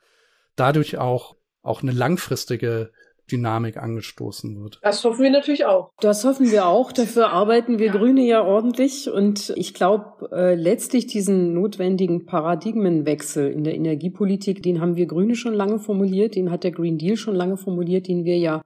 dadurch 0.56 0.96
auch, 0.96 1.36
auch 1.62 1.82
eine 1.82 1.92
langfristige 1.92 2.92
Dynamik 3.30 3.76
angestoßen 3.76 4.62
wird. 4.62 4.78
Das 4.82 5.04
hoffen 5.04 5.22
wir 5.22 5.30
natürlich 5.30 5.64
auch. 5.64 5.90
Das 6.00 6.24
hoffen 6.24 6.50
wir 6.50 6.66
auch. 6.66 6.92
Dafür 6.92 7.30
arbeiten 7.30 7.78
wir 7.78 7.86
ja. 7.86 7.92
Grüne 7.92 8.22
ja 8.22 8.42
ordentlich. 8.42 9.10
Und 9.10 9.52
ich 9.56 9.74
glaube, 9.74 10.28
äh, 10.32 10.54
letztlich 10.54 11.06
diesen 11.06 11.54
notwendigen 11.54 12.26
Paradigmenwechsel 12.26 13.50
in 13.50 13.64
der 13.64 13.74
Energiepolitik, 13.74 14.62
den 14.62 14.80
haben 14.80 14.96
wir 14.96 15.06
Grüne 15.06 15.34
schon 15.34 15.54
lange 15.54 15.78
formuliert, 15.78 16.34
den 16.36 16.50
hat 16.50 16.64
der 16.64 16.72
Green 16.72 16.98
Deal 16.98 17.16
schon 17.16 17.34
lange 17.34 17.56
formuliert, 17.56 18.08
den 18.08 18.24
wir 18.24 18.38
ja 18.38 18.62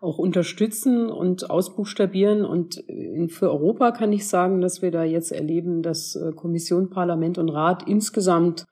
auch 0.00 0.18
unterstützen 0.18 1.10
und 1.10 1.50
ausbuchstabieren. 1.50 2.44
Und 2.44 2.88
äh, 2.88 3.28
für 3.28 3.50
Europa 3.50 3.90
kann 3.90 4.12
ich 4.12 4.28
sagen, 4.28 4.60
dass 4.60 4.82
wir 4.82 4.90
da 4.90 5.04
jetzt 5.04 5.32
erleben, 5.32 5.82
dass 5.82 6.14
äh, 6.14 6.32
Kommission, 6.32 6.90
Parlament 6.90 7.38
und 7.38 7.48
Rat 7.48 7.88
insgesamt 7.88 8.64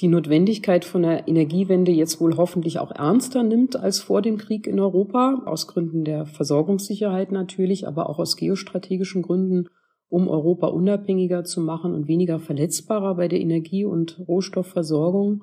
die 0.00 0.08
Notwendigkeit 0.08 0.84
von 0.84 1.02
der 1.02 1.28
Energiewende 1.28 1.92
jetzt 1.92 2.20
wohl 2.20 2.36
hoffentlich 2.36 2.78
auch 2.78 2.90
ernster 2.90 3.42
nimmt 3.42 3.76
als 3.76 4.00
vor 4.00 4.22
dem 4.22 4.38
Krieg 4.38 4.66
in 4.66 4.80
Europa, 4.80 5.42
aus 5.44 5.66
Gründen 5.66 6.04
der 6.04 6.24
Versorgungssicherheit 6.26 7.32
natürlich, 7.32 7.86
aber 7.86 8.08
auch 8.08 8.18
aus 8.18 8.36
geostrategischen 8.36 9.22
Gründen, 9.22 9.68
um 10.08 10.28
Europa 10.28 10.68
unabhängiger 10.68 11.44
zu 11.44 11.60
machen 11.60 11.94
und 11.94 12.08
weniger 12.08 12.40
verletzbarer 12.40 13.14
bei 13.14 13.28
der 13.28 13.40
Energie- 13.40 13.84
und 13.84 14.18
Rohstoffversorgung. 14.26 15.42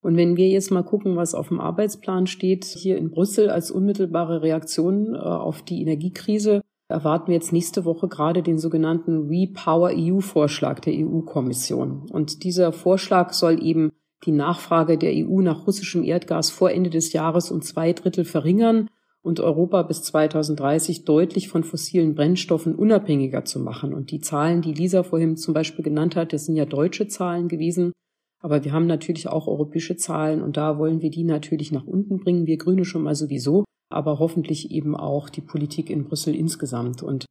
Und 0.00 0.16
wenn 0.16 0.36
wir 0.36 0.48
jetzt 0.48 0.70
mal 0.70 0.82
gucken, 0.82 1.14
was 1.16 1.34
auf 1.34 1.48
dem 1.48 1.60
Arbeitsplan 1.60 2.26
steht, 2.26 2.64
hier 2.64 2.96
in 2.96 3.10
Brüssel 3.10 3.50
als 3.50 3.70
unmittelbare 3.70 4.42
Reaktion 4.42 5.14
äh, 5.14 5.18
auf 5.18 5.62
die 5.62 5.80
Energiekrise, 5.82 6.62
erwarten 6.92 7.28
wir 7.28 7.34
jetzt 7.34 7.52
nächste 7.52 7.84
Woche 7.84 8.08
gerade 8.08 8.42
den 8.42 8.58
sogenannten 8.58 9.28
Repower 9.28 9.90
EU-Vorschlag 9.92 10.80
der 10.80 10.94
EU-Kommission. 10.94 12.08
Und 12.10 12.44
dieser 12.44 12.72
Vorschlag 12.72 13.32
soll 13.32 13.62
eben 13.62 13.90
die 14.24 14.32
Nachfrage 14.32 14.98
der 14.98 15.12
EU 15.14 15.40
nach 15.40 15.66
russischem 15.66 16.04
Erdgas 16.04 16.50
vor 16.50 16.70
Ende 16.70 16.90
des 16.90 17.12
Jahres 17.12 17.50
um 17.50 17.62
zwei 17.62 17.92
Drittel 17.92 18.24
verringern 18.24 18.88
und 19.22 19.40
Europa 19.40 19.82
bis 19.82 20.02
2030 20.02 21.04
deutlich 21.04 21.48
von 21.48 21.64
fossilen 21.64 22.14
Brennstoffen 22.14 22.74
unabhängiger 22.74 23.44
zu 23.44 23.60
machen. 23.60 23.94
Und 23.94 24.10
die 24.10 24.20
Zahlen, 24.20 24.62
die 24.62 24.74
Lisa 24.74 25.02
vorhin 25.02 25.36
zum 25.36 25.54
Beispiel 25.54 25.84
genannt 25.84 26.16
hat, 26.16 26.32
das 26.32 26.46
sind 26.46 26.56
ja 26.56 26.64
deutsche 26.64 27.08
Zahlen 27.08 27.48
gewesen. 27.48 27.92
Aber 28.40 28.64
wir 28.64 28.72
haben 28.72 28.86
natürlich 28.86 29.28
auch 29.28 29.46
europäische 29.46 29.96
Zahlen 29.96 30.42
und 30.42 30.56
da 30.56 30.78
wollen 30.78 31.00
wir 31.00 31.10
die 31.10 31.24
natürlich 31.24 31.70
nach 31.70 31.86
unten 31.86 32.18
bringen. 32.18 32.46
Wir 32.46 32.58
Grüne 32.58 32.84
schon 32.84 33.02
mal 33.02 33.14
sowieso 33.14 33.64
aber 33.92 34.18
hoffentlich 34.18 34.70
eben 34.70 34.96
auch 34.96 35.28
die 35.28 35.40
Politik 35.40 35.90
in 35.90 36.04
Brüssel 36.04 36.34
insgesamt. 36.34 37.02
Und 37.02 37.26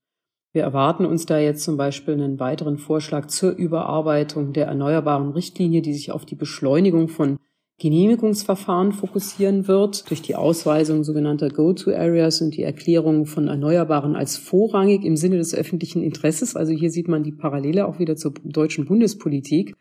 wir 0.53 0.63
erwarten 0.63 1.05
uns 1.05 1.25
da 1.25 1.39
jetzt 1.39 1.63
zum 1.63 1.77
Beispiel 1.77 2.13
einen 2.13 2.39
weiteren 2.39 2.77
Vorschlag 2.77 3.27
zur 3.27 3.51
Überarbeitung 3.51 4.53
der 4.53 4.67
erneuerbaren 4.67 5.31
Richtlinie, 5.31 5.81
die 5.81 5.93
sich 5.93 6.11
auf 6.11 6.25
die 6.25 6.35
Beschleunigung 6.35 7.07
von 7.07 7.37
Genehmigungsverfahren 7.81 8.91
fokussieren 8.91 9.67
wird, 9.67 10.09
durch 10.09 10.21
die 10.21 10.35
Ausweisung 10.35 11.03
sogenannter 11.03 11.49
Go-to-Areas 11.49 12.41
und 12.41 12.55
die 12.55 12.61
Erklärung 12.61 13.25
von 13.25 13.47
Erneuerbaren 13.47 14.15
als 14.15 14.37
vorrangig 14.37 15.03
im 15.03 15.15
Sinne 15.15 15.37
des 15.37 15.55
öffentlichen 15.55 16.03
Interesses. 16.03 16.55
Also 16.55 16.73
hier 16.73 16.91
sieht 16.91 17.07
man 17.07 17.23
die 17.23 17.31
Parallele 17.31 17.87
auch 17.87 17.97
wieder 17.97 18.15
zur 18.15 18.33
deutschen 18.43 18.85
Bundespolitik. 18.85 19.75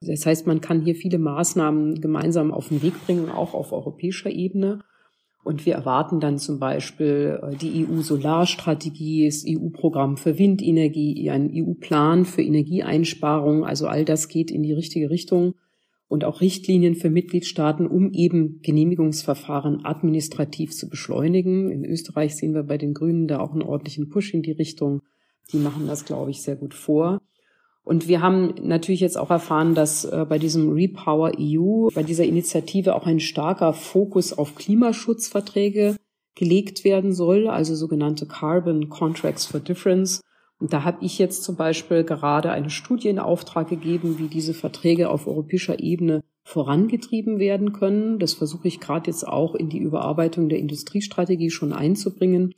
Das 0.00 0.26
heißt, 0.26 0.48
man 0.48 0.60
kann 0.60 0.80
hier 0.80 0.96
viele 0.96 1.18
Maßnahmen 1.18 2.00
gemeinsam 2.00 2.50
auf 2.50 2.70
den 2.70 2.82
Weg 2.82 2.94
bringen, 3.06 3.30
auch 3.30 3.54
auf 3.54 3.72
europäischer 3.72 4.30
Ebene. 4.30 4.80
Und 5.44 5.66
wir 5.66 5.74
erwarten 5.74 6.20
dann 6.20 6.38
zum 6.38 6.58
Beispiel 6.58 7.38
äh, 7.42 7.56
die 7.56 7.86
EU-Solarstrategie, 7.86 9.26
das 9.26 9.44
EU-Programm 9.46 10.16
für 10.16 10.38
Windenergie, 10.38 11.30
einen 11.30 11.50
EU-Plan 11.54 12.24
für 12.24 12.42
Energieeinsparungen. 12.42 13.62
Also 13.62 13.86
all 13.86 14.06
das 14.06 14.28
geht 14.28 14.50
in 14.50 14.62
die 14.62 14.72
richtige 14.72 15.10
Richtung. 15.10 15.54
Und 16.08 16.24
auch 16.24 16.40
Richtlinien 16.40 16.94
für 16.94 17.10
Mitgliedstaaten, 17.10 17.86
um 17.86 18.12
eben 18.12 18.60
Genehmigungsverfahren 18.62 19.84
administrativ 19.84 20.72
zu 20.72 20.88
beschleunigen. 20.88 21.70
In 21.70 21.84
Österreich 21.84 22.36
sehen 22.36 22.54
wir 22.54 22.62
bei 22.62 22.78
den 22.78 22.94
Grünen 22.94 23.28
da 23.28 23.40
auch 23.40 23.52
einen 23.52 23.62
ordentlichen 23.62 24.08
Push 24.08 24.32
in 24.32 24.42
die 24.42 24.52
Richtung. 24.52 25.02
Die 25.52 25.58
machen 25.58 25.86
das, 25.86 26.04
glaube 26.04 26.30
ich, 26.30 26.42
sehr 26.42 26.56
gut 26.56 26.72
vor. 26.72 27.20
Und 27.84 28.08
wir 28.08 28.22
haben 28.22 28.54
natürlich 28.62 29.00
jetzt 29.00 29.18
auch 29.18 29.30
erfahren, 29.30 29.74
dass 29.74 30.06
äh, 30.06 30.24
bei 30.26 30.38
diesem 30.38 30.72
Repower 30.72 31.32
EU, 31.38 31.88
bei 31.94 32.02
dieser 32.02 32.24
Initiative 32.24 32.94
auch 32.94 33.06
ein 33.06 33.20
starker 33.20 33.74
Fokus 33.74 34.32
auf 34.32 34.54
Klimaschutzverträge 34.54 35.96
gelegt 36.34 36.82
werden 36.84 37.12
soll, 37.12 37.46
also 37.46 37.74
sogenannte 37.74 38.26
Carbon 38.26 38.88
Contracts 38.88 39.44
for 39.44 39.60
Difference. 39.60 40.22
Und 40.58 40.72
da 40.72 40.82
habe 40.82 41.04
ich 41.04 41.18
jetzt 41.18 41.44
zum 41.44 41.56
Beispiel 41.56 42.04
gerade 42.04 42.50
eine 42.50 42.70
Studie 42.70 43.08
in 43.08 43.18
Auftrag 43.18 43.68
gegeben, 43.68 44.18
wie 44.18 44.28
diese 44.28 44.54
Verträge 44.54 45.10
auf 45.10 45.26
europäischer 45.26 45.78
Ebene 45.78 46.22
vorangetrieben 46.42 47.38
werden 47.38 47.72
können. 47.72 48.18
Das 48.18 48.32
versuche 48.32 48.68
ich 48.68 48.80
gerade 48.80 49.10
jetzt 49.10 49.28
auch 49.28 49.54
in 49.54 49.68
die 49.68 49.78
Überarbeitung 49.78 50.48
der 50.48 50.58
Industriestrategie 50.58 51.50
schon 51.50 51.74
einzubringen. 51.74 52.54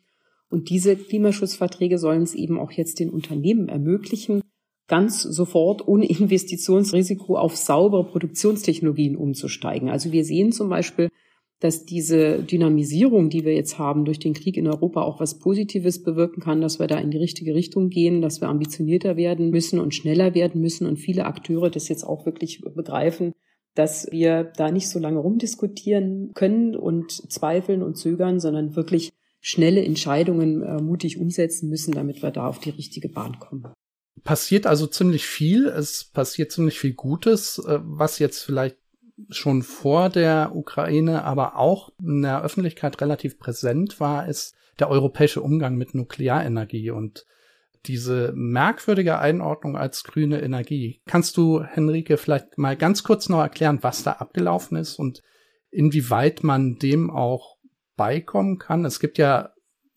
Und 0.48 0.70
diese 0.70 0.94
Klimaschutzverträge 0.94 1.98
sollen 1.98 2.22
es 2.22 2.34
eben 2.34 2.60
auch 2.60 2.70
jetzt 2.70 3.00
den 3.00 3.10
Unternehmen 3.10 3.68
ermöglichen, 3.68 4.42
ganz 4.88 5.22
sofort 5.22 5.87
ohne 5.87 6.07
Investitionsrisiko 6.09 7.37
auf 7.37 7.57
saubere 7.57 8.05
Produktionstechnologien 8.05 9.16
umzusteigen. 9.16 9.88
Also 9.88 10.12
wir 10.12 10.25
sehen 10.25 10.53
zum 10.53 10.68
Beispiel, 10.68 11.11
dass 11.61 11.87
diese 11.87 12.42
Dynamisierung, 12.42 13.31
die 13.31 13.44
wir 13.44 13.55
jetzt 13.55 13.79
haben 13.79 14.05
durch 14.05 14.18
den 14.18 14.35
Krieg 14.35 14.59
in 14.59 14.68
Europa, 14.68 15.03
auch 15.03 15.20
was 15.20 15.38
Positives 15.38 16.03
bewirken 16.03 16.42
kann, 16.42 16.61
dass 16.61 16.79
wir 16.79 16.87
da 16.87 16.99
in 16.99 17.11
die 17.11 17.16
richtige 17.16 17.55
Richtung 17.55 17.88
gehen, 17.88 18.20
dass 18.20 18.42
wir 18.42 18.49
ambitionierter 18.49 19.16
werden 19.16 19.51
müssen 19.51 19.81
und 19.81 19.94
schneller 19.94 20.35
werden 20.35 20.61
müssen 20.61 20.87
und 20.87 20.99
viele 20.99 21.25
Akteure 21.25 21.70
das 21.70 21.88
jetzt 21.88 22.05
auch 22.05 22.27
wirklich 22.27 22.61
begreifen, 22.61 23.33
dass 23.75 24.11
wir 24.11 24.44
da 24.44 24.70
nicht 24.70 24.88
so 24.88 24.99
lange 24.99 25.18
rumdiskutieren 25.18 26.33
können 26.35 26.77
und 26.77 27.11
zweifeln 27.11 27.83
und 27.83 27.96
zögern, 27.96 28.38
sondern 28.38 28.77
wirklich 28.77 29.12
schnelle 29.40 29.83
Entscheidungen 29.83 30.62
äh, 30.62 30.83
mutig 30.83 31.18
umsetzen 31.18 31.70
müssen, 31.70 31.92
damit 31.92 32.22
wir 32.22 32.31
da 32.33 32.49
auf 32.49 32.59
die 32.59 32.70
richtige 32.70 33.09
Bahn 33.09 33.38
kommen 33.38 33.66
passiert 34.26 34.66
also 34.66 34.86
ziemlich 34.86 35.26
viel. 35.26 35.66
Es 35.68 36.04
passiert 36.04 36.52
ziemlich 36.52 36.78
viel 36.78 36.92
Gutes, 36.92 37.58
äh, 37.58 37.78
was 37.82 38.18
jetzt 38.18 38.42
vielleicht 38.42 38.76
schon 39.30 39.62
vor 39.62 40.10
der 40.10 40.50
Ukraine, 40.54 41.24
aber 41.24 41.56
auch 41.56 41.90
in 41.98 42.20
der 42.20 42.42
Öffentlichkeit 42.42 43.00
relativ 43.00 43.38
präsent 43.38 43.98
war, 43.98 44.28
ist 44.28 44.54
der 44.78 44.90
europäische 44.90 45.40
Umgang 45.40 45.76
mit 45.76 45.94
Nuklearenergie 45.94 46.90
und 46.90 47.24
diese 47.86 48.32
merkwürdige 48.34 49.18
Einordnung 49.18 49.76
als 49.76 50.04
grüne 50.04 50.42
Energie. 50.42 51.00
Kannst 51.06 51.36
du, 51.36 51.62
Henrike, 51.62 52.18
vielleicht 52.18 52.58
mal 52.58 52.76
ganz 52.76 53.04
kurz 53.04 53.28
noch 53.30 53.40
erklären, 53.40 53.78
was 53.82 54.02
da 54.02 54.12
abgelaufen 54.12 54.76
ist 54.76 54.98
und 54.98 55.22
inwieweit 55.70 56.42
man 56.42 56.78
dem 56.78 57.10
auch 57.10 57.56
beikommen 57.96 58.58
kann? 58.58 58.84
Es 58.84 59.00
gibt 59.00 59.16
ja 59.18 59.52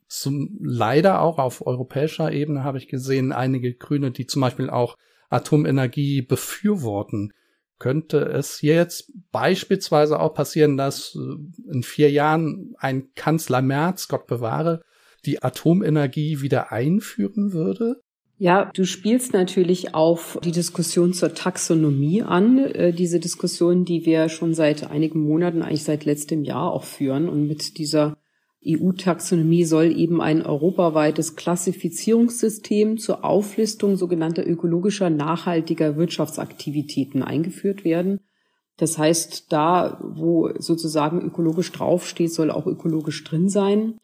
zum, 0.09 0.57
leider 0.61 1.21
auch 1.21 1.37
auf 1.37 1.65
europäischer 1.65 2.31
Ebene 2.31 2.63
habe 2.63 2.79
ich 2.79 2.87
gesehen, 2.87 3.31
einige 3.31 3.73
Grüne, 3.75 4.11
die 4.11 4.25
zum 4.25 4.41
Beispiel 4.41 4.69
auch 4.69 4.97
Atomenergie 5.29 6.23
befürworten. 6.23 7.31
Könnte 7.77 8.17
es 8.19 8.61
jetzt 8.61 9.13
beispielsweise 9.31 10.19
auch 10.19 10.33
passieren, 10.33 10.75
dass 10.75 11.15
äh, 11.15 11.71
in 11.71 11.83
vier 11.83 12.11
Jahren 12.11 12.73
ein 12.77 13.13
Kanzler 13.13 13.61
Merz, 13.61 14.07
Gott 14.07 14.27
bewahre, 14.27 14.81
die 15.25 15.41
Atomenergie 15.43 16.41
wieder 16.41 16.71
einführen 16.71 17.53
würde? 17.53 18.01
Ja, 18.37 18.71
du 18.73 18.85
spielst 18.85 19.33
natürlich 19.33 19.93
auf 19.93 20.39
die 20.43 20.51
Diskussion 20.51 21.13
zur 21.13 21.33
Taxonomie 21.33 22.23
an, 22.23 22.57
äh, 22.57 22.93
diese 22.93 23.19
Diskussion, 23.19 23.85
die 23.85 24.05
wir 24.05 24.27
schon 24.29 24.53
seit 24.53 24.89
einigen 24.89 25.19
Monaten, 25.19 25.61
eigentlich 25.61 25.83
seit 25.83 26.05
letztem 26.05 26.43
Jahr 26.43 26.71
auch 26.71 26.85
führen 26.85 27.29
und 27.29 27.47
mit 27.47 27.77
dieser 27.77 28.17
EU-Taxonomie 28.65 29.63
soll 29.63 29.97
eben 29.97 30.21
ein 30.21 30.41
europaweites 30.41 31.35
Klassifizierungssystem 31.37 32.97
zur 32.97 33.23
Auflistung 33.23 33.95
sogenannter 33.95 34.45
ökologischer 34.45 35.09
nachhaltiger 35.09 35.95
Wirtschaftsaktivitäten 35.95 37.23
eingeführt 37.23 37.85
werden. 37.85 38.19
Das 38.75 38.97
heißt, 38.97 39.51
da, 39.51 39.99
wo 40.01 40.51
sozusagen 40.57 41.21
ökologisch 41.21 41.71
draufsteht, 41.71 42.33
soll 42.33 42.51
auch 42.51 42.67
ökologisch 42.67 43.23
drin 43.23 43.47
sein, 43.47 43.97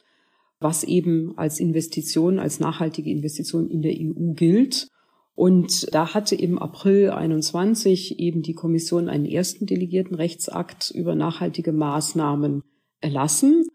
was 0.60 0.84
eben 0.86 1.38
als 1.38 1.60
Investition, 1.60 2.40
als 2.40 2.62
nachhaltige 2.62 3.10
Investition 3.10 3.70
in 3.70 3.82
der 3.82 3.94
EU 3.94 4.34
gilt. 4.34 4.88
Und 5.34 5.94
da 5.94 6.14
hatte 6.14 6.36
im 6.36 6.60
April 6.60 7.10
21 7.10 8.20
eben 8.20 8.42
die 8.42 8.54
Kommission 8.54 9.10
einen 9.10 9.26
ersten 9.26 9.66
delegierten 9.66 10.16
Rechtsakt 10.16 10.92
über 10.92 11.14
nachhaltige 11.14 11.74
Maßnahmen 11.74 12.64
erlassen 13.02 13.66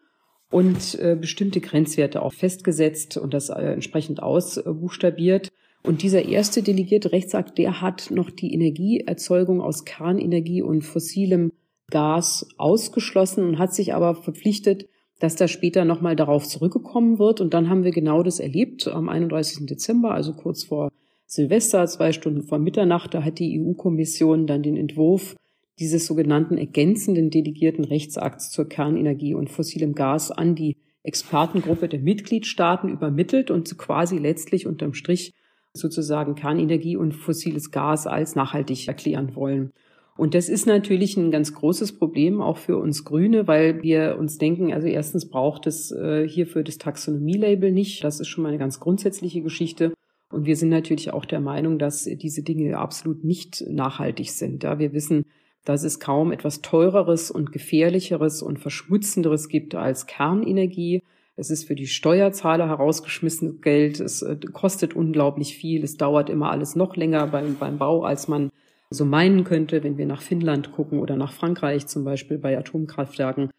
und 0.51 0.99
äh, 0.99 1.17
bestimmte 1.19 1.61
Grenzwerte 1.61 2.23
auch 2.23 2.33
festgesetzt 2.33 3.17
und 3.17 3.33
das 3.33 3.49
äh, 3.49 3.61
entsprechend 3.61 4.23
ausbuchstabiert. 4.23 5.49
Und 5.83 6.03
dieser 6.03 6.27
erste 6.27 6.63
delegierte 6.63 7.13
Rechtsakt, 7.13 7.57
der 7.57 7.81
hat 7.81 8.11
noch 8.11 8.31
die 8.31 8.53
Energieerzeugung 8.53 9.61
aus 9.63 9.85
Kernenergie 9.85 10.61
und 10.61 10.83
fossilem 10.83 11.53
Gas 11.91 12.49
ausgeschlossen 12.59 13.45
und 13.45 13.59
hat 13.59 13.75
sich 13.75 13.95
aber 13.95 14.15
verpflichtet, 14.15 14.89
dass 15.21 15.37
da 15.37 15.49
später 15.49 15.85
nochmal 15.85 16.17
darauf 16.17 16.47
zurückgekommen 16.47 17.19
wird. 17.19 17.41
Und 17.41 17.55
dann 17.55 17.69
haben 17.69 17.85
wir 17.85 17.93
genau 17.93 18.23
das 18.23 18.41
erlebt 18.41 18.89
am 18.89 19.09
31. 19.09 19.67
Dezember, 19.67 20.13
also 20.13 20.35
kurz 20.35 20.65
vor 20.65 20.91
Silvester, 21.27 21.87
zwei 21.87 22.13
Stunden 22.13 22.43
vor 22.43 22.59
Mitternacht. 22.59 23.15
Da 23.15 23.23
hat 23.23 23.39
die 23.39 23.61
EU-Kommission 23.61 24.47
dann 24.47 24.63
den 24.63 24.77
Entwurf 24.77 25.37
dieses 25.81 26.07
sogenannten 26.07 26.59
ergänzenden 26.59 27.31
delegierten 27.31 27.85
Rechtsakts 27.85 28.51
zur 28.51 28.69
Kernenergie 28.69 29.35
und 29.35 29.49
fossilem 29.49 29.95
Gas 29.95 30.31
an 30.31 30.55
die 30.55 30.77
Expertengruppe 31.03 31.89
der 31.89 32.01
Mitgliedstaaten 32.01 32.91
übermittelt 32.91 33.51
und 33.51 33.77
quasi 33.79 34.19
letztlich 34.19 34.67
unterm 34.67 34.93
Strich 34.93 35.33
sozusagen 35.73 36.35
Kernenergie 36.35 36.97
und 36.97 37.13
fossiles 37.13 37.71
Gas 37.71 38.07
als 38.07 38.35
nachhaltig 38.35 38.89
erklären 38.89 39.35
wollen. 39.35 39.73
Und 40.17 40.35
das 40.35 40.51
ist 40.51 40.67
natürlich 40.67 41.17
ein 41.17 41.31
ganz 41.31 41.55
großes 41.55 41.97
Problem 41.97 42.43
auch 42.43 42.59
für 42.59 42.77
uns 42.77 43.05
Grüne, 43.05 43.47
weil 43.47 43.83
wir 43.83 44.17
uns 44.19 44.37
denken, 44.37 44.75
also 44.75 44.87
erstens 44.87 45.31
braucht 45.31 45.67
es 45.67 45.93
äh, 45.93 46.29
hierfür 46.29 46.63
das 46.63 46.77
Taxonomie-Label 46.77 47.73
nicht. 47.73 48.05
Das 48.05 48.21
ist 48.21 48.29
schon 48.29 48.43
mal 48.43 48.51
eine 48.51 48.59
ganz 48.59 48.81
grundsätzliche 48.81 49.41
Geschichte. 49.41 49.95
Und 50.31 50.45
wir 50.45 50.57
sind 50.57 50.69
natürlich 50.69 51.15
auch 51.15 51.25
der 51.25 51.41
Meinung, 51.41 51.79
dass 51.79 52.05
diese 52.05 52.43
Dinge 52.43 52.77
absolut 52.77 53.25
nicht 53.25 53.65
nachhaltig 53.67 54.31
sind. 54.31 54.63
Ja, 54.63 54.79
wir 54.79 54.93
wissen, 54.93 55.25
dass 55.65 55.83
es 55.85 56.01
kaum 56.01 56.33
etwas 56.33 56.63
teureres 56.63 57.31
und 57.31 57.53
gefährlicheres 57.53 58.43
und 58.43 58.59
verschmutzenderes 58.59 59.49
gibt 59.49 59.75
als 59.75 60.07
Kernenergie. 60.07 61.03
Es 61.37 61.51
ist 61.51 61.67
für 61.67 61.75
die 61.75 61.87
Steuerzahler 61.87 62.69
herausgeschmissenes 62.69 63.61
Geld. 63.61 64.01
Es 64.01 64.23
äh, 64.23 64.37
kostet 64.53 64.95
unglaublich 64.95 65.57
viel. 65.57 65.85
Es 65.85 65.97
dauert 65.97 66.31
immer 66.31 66.51
alles 66.51 66.77
noch 66.77 66.97
länger 66.97 67.27
beim, 67.27 67.57
beim 67.57 67.79
Bau, 67.79 68.05
als 68.05 68.29
man 68.29 68.51
so 68.91 69.05
meinen 69.05 69.45
könnte, 69.45 69.85
wenn 69.85 69.99
wir 69.99 70.07
nach 70.07 70.23
Finnland 70.23 70.73
gucken 70.73 70.99
oder 70.99 71.17
nach 71.17 71.33
Frankreich 71.33 71.87
zum 71.87 72.05
Beispiel 72.05 72.39
bei 72.39 72.59
Atomkraftwerken. 72.59 73.51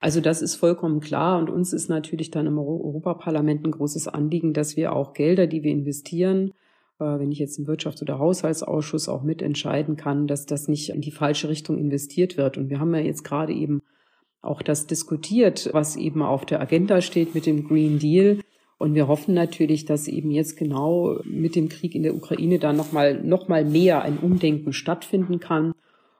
Also 0.00 0.20
das 0.20 0.42
ist 0.42 0.56
vollkommen 0.56 1.00
klar 1.00 1.38
und 1.38 1.48
uns 1.48 1.72
ist 1.72 1.88
natürlich 1.88 2.30
dann 2.30 2.46
im 2.46 2.58
Europaparlament 2.58 3.64
ein 3.64 3.70
großes 3.70 4.06
Anliegen, 4.06 4.52
dass 4.52 4.76
wir 4.76 4.92
auch 4.92 5.14
Gelder, 5.14 5.46
die 5.46 5.62
wir 5.62 5.72
investieren, 5.72 6.52
wenn 6.98 7.32
ich 7.32 7.38
jetzt 7.38 7.58
im 7.58 7.66
Wirtschafts- 7.66 8.02
oder 8.02 8.18
Haushaltsausschuss 8.18 9.08
auch 9.08 9.22
mitentscheiden 9.22 9.96
kann, 9.96 10.26
dass 10.26 10.46
das 10.46 10.68
nicht 10.68 10.90
in 10.90 11.00
die 11.00 11.10
falsche 11.10 11.48
Richtung 11.48 11.78
investiert 11.78 12.36
wird. 12.36 12.56
Und 12.56 12.70
wir 12.70 12.80
haben 12.80 12.94
ja 12.94 13.00
jetzt 13.00 13.24
gerade 13.24 13.52
eben 13.52 13.82
auch 14.42 14.62
das 14.62 14.86
diskutiert, 14.86 15.70
was 15.72 15.96
eben 15.96 16.22
auf 16.22 16.44
der 16.44 16.60
Agenda 16.60 17.00
steht 17.00 17.34
mit 17.34 17.46
dem 17.46 17.66
Green 17.66 17.98
Deal. 17.98 18.40
Und 18.78 18.94
wir 18.94 19.08
hoffen 19.08 19.34
natürlich, 19.34 19.84
dass 19.86 20.08
eben 20.08 20.30
jetzt 20.30 20.56
genau 20.56 21.18
mit 21.24 21.56
dem 21.56 21.68
Krieg 21.68 21.94
in 21.94 22.02
der 22.02 22.14
Ukraine 22.14 22.58
da 22.58 22.72
nochmal 22.72 23.22
noch 23.22 23.48
mal 23.48 23.64
mehr 23.64 24.02
ein 24.02 24.18
Umdenken 24.18 24.72
stattfinden 24.72 25.40
kann. 25.40 25.72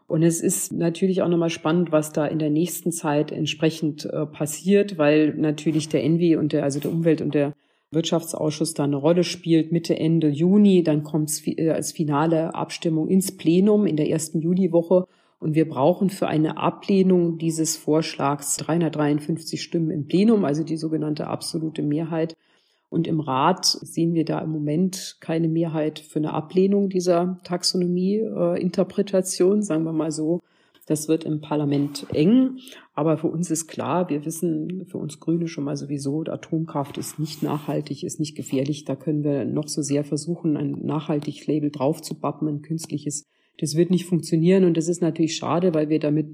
Und 0.07 0.23
es 0.23 0.41
ist 0.41 0.73
natürlich 0.73 1.23
auch 1.23 1.29
nochmal 1.29 1.51
spannend, 1.51 1.93
was 1.93 2.13
da 2.13 2.27
in 2.27 2.39
der 2.39 2.51
nächsten 2.51 2.93
Zeit 2.93 3.33
entsprechend 3.33 4.05
äh, 4.07 4.27
passiert, 4.27 4.99
weil 4.99 5.35
natürlich 5.35 5.89
der 5.89 6.05
Envi 6.05 6.37
und 6.37 6.53
der, 6.53 6.63
also 6.63 6.79
der 6.79 6.93
Umwelt- 6.93 7.23
und 7.23 7.35
der 7.35 7.55
Wirtschaftsausschuss 7.95 8.75
da 8.75 8.85
eine 8.85 8.97
Rolle 8.97 9.25
spielt. 9.25 9.73
Mitte, 9.73 9.99
Ende 9.99 10.29
Juni, 10.29 10.83
dann 10.83 11.03
kommt 11.03 11.31
es 11.31 11.47
äh, 11.47 11.71
als 11.71 11.93
finale 11.93 12.55
Abstimmung 12.55 13.09
ins 13.09 13.35
Plenum 13.37 13.87
in 13.87 13.97
der 13.97 14.11
ersten 14.11 14.41
Juliwoche. 14.41 15.07
Und 15.39 15.55
wir 15.55 15.67
brauchen 15.69 16.11
für 16.11 16.27
eine 16.27 16.57
Ablehnung 16.57 17.39
dieses 17.39 17.77
Vorschlags 17.77 18.57
353 18.59 19.63
Stimmen 19.63 19.91
im 19.91 20.07
Plenum, 20.07 20.45
also 20.45 20.63
die 20.65 20.77
sogenannte 20.77 21.27
absolute 21.27 21.83
Mehrheit. 21.83 22.35
Und 22.89 23.07
im 23.07 23.21
Rat 23.21 23.67
sehen 23.67 24.15
wir 24.15 24.25
da 24.25 24.39
im 24.39 24.51
Moment 24.51 25.19
keine 25.21 25.49
Mehrheit 25.49 25.99
für 25.99 26.21
eine 26.21 26.33
Ablehnung 26.33 26.89
dieser 26.89 27.41
Taxonomie-Interpretation, 27.45 29.63
sagen 29.63 29.85
wir 29.85 29.93
mal 29.93 30.13
so. 30.13 30.41
Das 30.87 31.09
wird 31.09 31.25
im 31.25 31.41
Parlament 31.41 32.07
eng. 32.13 32.59
Aber 32.93 33.17
für 33.17 33.29
uns 33.29 33.51
ist 33.51 33.67
klar, 33.67 34.11
wir 34.11 34.25
wissen 34.25 34.85
für 34.87 34.99
uns 34.99 35.19
Grüne 35.19 35.49
schon 35.49 35.65
mal 35.65 35.77
sowieso, 35.77 36.23
Atomkraft 36.23 36.99
ist 36.99 37.19
nicht 37.19 37.43
nachhaltig, 37.43 38.05
ist 38.05 38.21
nicht 38.21 38.37
gefährlich. 38.37 38.85
Da 38.85 38.95
können 38.95 39.25
wir 39.25 39.45
noch 39.45 39.69
so 39.69 39.83
sehr 39.83 40.05
versuchen, 40.05 40.57
ein 40.57 40.85
nachhaltig 40.85 41.47
Label 41.47 41.71
draufzubappen, 41.71 42.49
ein 42.49 42.63
künstliches. 42.63 43.25
Das 43.59 43.77
wird 43.77 43.91
nicht 43.91 44.05
funktionieren 44.05 44.65
und 44.65 44.77
das 44.77 44.89
ist 44.89 45.01
natürlich 45.01 45.37
schade, 45.37 45.75
weil 45.75 45.89
wir 45.89 46.01
damit 46.01 46.27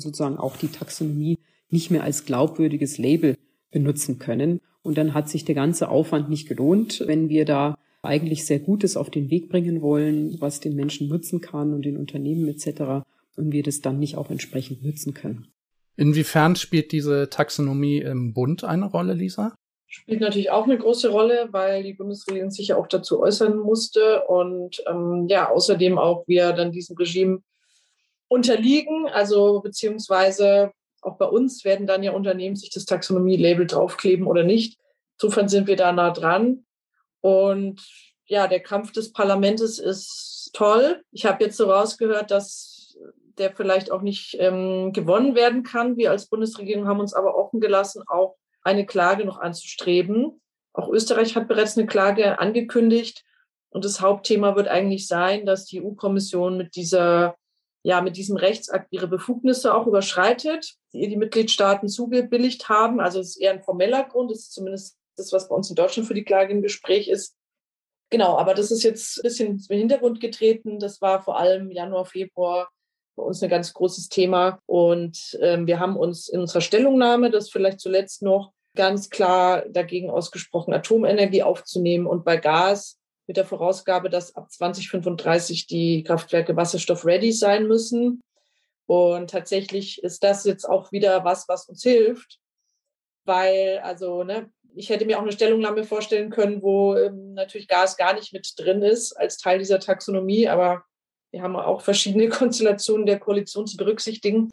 sozusagen 0.00 0.36
auch 0.36 0.56
die 0.56 0.68
Taxonomie 0.68 1.38
nicht 1.70 1.90
mehr 1.90 2.02
als 2.02 2.24
glaubwürdiges 2.24 2.98
Label 2.98 3.36
benutzen 3.70 4.18
können. 4.18 4.60
Und 4.82 4.98
dann 4.98 5.14
hat 5.14 5.28
sich 5.28 5.44
der 5.44 5.54
ganze 5.54 5.88
Aufwand 5.88 6.28
nicht 6.28 6.48
gelohnt, 6.48 7.04
wenn 7.06 7.28
wir 7.28 7.44
da 7.44 7.76
eigentlich 8.02 8.44
sehr 8.46 8.58
Gutes 8.58 8.96
auf 8.96 9.10
den 9.10 9.30
Weg 9.30 9.48
bringen 9.48 9.82
wollen, 9.82 10.36
was 10.40 10.60
den 10.60 10.74
Menschen 10.74 11.08
nutzen 11.08 11.40
kann 11.40 11.74
und 11.74 11.84
den 11.84 11.96
Unternehmen 11.96 12.48
etc 12.48 13.04
und 13.38 13.52
wir 13.52 13.62
das 13.62 13.80
dann 13.80 13.98
nicht 13.98 14.16
auch 14.16 14.30
entsprechend 14.30 14.84
nutzen 14.84 15.14
können. 15.14 15.52
Inwiefern 15.96 16.56
spielt 16.56 16.92
diese 16.92 17.28
Taxonomie 17.28 17.98
im 17.98 18.32
Bund 18.32 18.62
eine 18.62 18.86
Rolle, 18.86 19.14
Lisa? 19.14 19.54
Spielt 19.86 20.20
natürlich 20.20 20.50
auch 20.50 20.64
eine 20.64 20.78
große 20.78 21.08
Rolle, 21.08 21.48
weil 21.50 21.82
die 21.82 21.94
Bundesregierung 21.94 22.50
sich 22.50 22.68
ja 22.68 22.76
auch 22.76 22.86
dazu 22.86 23.20
äußern 23.20 23.56
musste 23.58 24.24
und 24.26 24.82
ähm, 24.86 25.26
ja, 25.28 25.50
außerdem 25.50 25.98
auch 25.98 26.24
wir 26.28 26.52
dann 26.52 26.72
diesem 26.72 26.96
Regime 26.96 27.40
unterliegen, 28.28 29.08
also 29.08 29.60
beziehungsweise 29.60 30.72
auch 31.00 31.16
bei 31.16 31.24
uns 31.24 31.64
werden 31.64 31.86
dann 31.86 32.02
ja 32.02 32.12
Unternehmen 32.12 32.56
sich 32.56 32.70
das 32.70 32.84
Taxonomie-Label 32.84 33.66
draufkleben 33.66 34.26
oder 34.26 34.44
nicht. 34.44 34.78
Insofern 35.14 35.48
sind 35.48 35.66
wir 35.66 35.76
da 35.76 35.92
nah 35.92 36.10
dran. 36.10 36.64
Und 37.20 37.82
ja, 38.26 38.46
der 38.46 38.60
Kampf 38.60 38.92
des 38.92 39.12
Parlaments 39.12 39.78
ist 39.78 40.50
toll. 40.52 41.02
Ich 41.12 41.24
habe 41.24 41.44
jetzt 41.44 41.56
so 41.56 41.70
rausgehört, 41.70 42.30
dass 42.30 42.77
der 43.38 43.54
vielleicht 43.54 43.90
auch 43.90 44.02
nicht 44.02 44.36
ähm, 44.38 44.92
gewonnen 44.92 45.34
werden 45.34 45.62
kann. 45.62 45.96
Wir 45.96 46.10
als 46.10 46.28
Bundesregierung 46.28 46.86
haben 46.86 47.00
uns 47.00 47.14
aber 47.14 47.36
offen 47.36 47.60
gelassen, 47.60 48.02
auch 48.06 48.36
eine 48.62 48.86
Klage 48.86 49.24
noch 49.24 49.38
anzustreben. 49.38 50.40
Auch 50.72 50.88
Österreich 50.88 51.36
hat 51.36 51.48
bereits 51.48 51.76
eine 51.76 51.86
Klage 51.86 52.38
angekündigt. 52.38 53.24
Und 53.70 53.84
das 53.84 54.00
Hauptthema 54.00 54.56
wird 54.56 54.68
eigentlich 54.68 55.06
sein, 55.06 55.46
dass 55.46 55.66
die 55.66 55.82
EU-Kommission 55.82 56.56
mit 56.56 56.74
dieser, 56.76 57.36
ja, 57.82 58.00
mit 58.00 58.16
diesem 58.16 58.36
Rechtsakt 58.36 58.88
ihre 58.90 59.08
Befugnisse 59.08 59.74
auch 59.74 59.86
überschreitet, 59.86 60.74
die 60.92 61.00
ihr 61.00 61.08
die 61.08 61.16
Mitgliedstaaten 61.16 61.88
zugebilligt 61.88 62.68
haben. 62.68 63.00
Also 63.00 63.20
es 63.20 63.30
ist 63.30 63.40
eher 63.40 63.52
ein 63.52 63.62
formeller 63.62 64.04
Grund. 64.04 64.30
Das 64.30 64.38
ist 64.38 64.52
zumindest 64.52 64.96
das, 65.16 65.32
was 65.32 65.48
bei 65.48 65.54
uns 65.54 65.68
in 65.68 65.76
Deutschland 65.76 66.06
für 66.06 66.14
die 66.14 66.24
Klage 66.24 66.52
im 66.52 66.62
Gespräch 66.62 67.08
ist. 67.08 67.34
Genau, 68.10 68.38
aber 68.38 68.54
das 68.54 68.70
ist 68.70 68.82
jetzt 68.82 69.18
ein 69.18 69.22
bisschen 69.22 69.64
im 69.68 69.78
Hintergrund 69.78 70.20
getreten. 70.20 70.78
Das 70.78 71.02
war 71.02 71.22
vor 71.22 71.38
allem 71.38 71.70
Januar, 71.70 72.06
Februar 72.06 72.70
bei 73.18 73.24
uns 73.24 73.42
ein 73.42 73.50
ganz 73.50 73.74
großes 73.74 74.08
Thema. 74.08 74.60
Und 74.64 75.38
ähm, 75.42 75.66
wir 75.66 75.78
haben 75.78 75.96
uns 75.96 76.28
in 76.28 76.40
unserer 76.40 76.62
Stellungnahme, 76.62 77.30
das 77.30 77.50
vielleicht 77.50 77.80
zuletzt 77.80 78.22
noch, 78.22 78.52
ganz 78.76 79.10
klar 79.10 79.64
dagegen 79.68 80.08
ausgesprochen, 80.08 80.72
Atomenergie 80.72 81.42
aufzunehmen 81.42 82.06
und 82.06 82.24
bei 82.24 82.36
Gas 82.36 82.96
mit 83.26 83.36
der 83.36 83.44
Vorausgabe, 83.44 84.08
dass 84.08 84.36
ab 84.36 84.50
2035 84.50 85.66
die 85.66 86.04
Kraftwerke 86.04 86.54
wasserstoff-ready 86.56 87.32
sein 87.32 87.66
müssen. 87.66 88.22
Und 88.86 89.30
tatsächlich 89.30 90.02
ist 90.02 90.22
das 90.22 90.44
jetzt 90.44 90.64
auch 90.64 90.92
wieder 90.92 91.24
was, 91.24 91.48
was 91.48 91.68
uns 91.68 91.82
hilft, 91.82 92.38
weil, 93.24 93.80
also, 93.82 94.22
ne, 94.22 94.48
ich 94.74 94.90
hätte 94.90 95.04
mir 95.04 95.18
auch 95.18 95.22
eine 95.22 95.32
Stellungnahme 95.32 95.82
vorstellen 95.82 96.30
können, 96.30 96.62
wo 96.62 96.94
ähm, 96.94 97.34
natürlich 97.34 97.66
Gas 97.68 97.96
gar 97.96 98.14
nicht 98.14 98.32
mit 98.32 98.54
drin 98.56 98.82
ist 98.82 99.12
als 99.12 99.38
Teil 99.38 99.58
dieser 99.58 99.80
Taxonomie, 99.80 100.48
aber 100.48 100.84
wir 101.30 101.42
haben 101.42 101.56
auch 101.56 101.82
verschiedene 101.82 102.28
Konstellationen 102.28 103.06
der 103.06 103.18
Koalition 103.18 103.66
zu 103.66 103.76
berücksichtigen. 103.76 104.50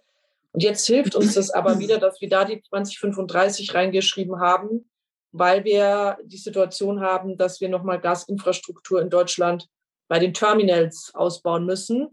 Und 0.52 0.64
jetzt 0.64 0.86
hilft 0.88 1.16
uns 1.16 1.34
das 1.34 1.52
aber 1.52 1.80
wieder, 1.80 1.98
dass 1.98 2.22
wir 2.22 2.30
da 2.30 2.46
die 2.46 2.62
2035 2.62 3.74
reingeschrieben 3.74 4.40
haben, 4.40 4.90
weil 5.32 5.66
wir 5.66 6.18
die 6.24 6.38
Situation 6.38 7.02
haben, 7.02 7.38
dass 7.38 7.60
wir 7.60 7.68
nochmal 7.68 8.00
Gasinfrastruktur 8.00 9.02
in 9.02 9.10
Deutschland 9.10 9.68
bei 10.08 10.20
den 10.20 10.34
Terminals 10.34 11.12
ausbauen 11.14 11.66
müssen, 11.66 12.10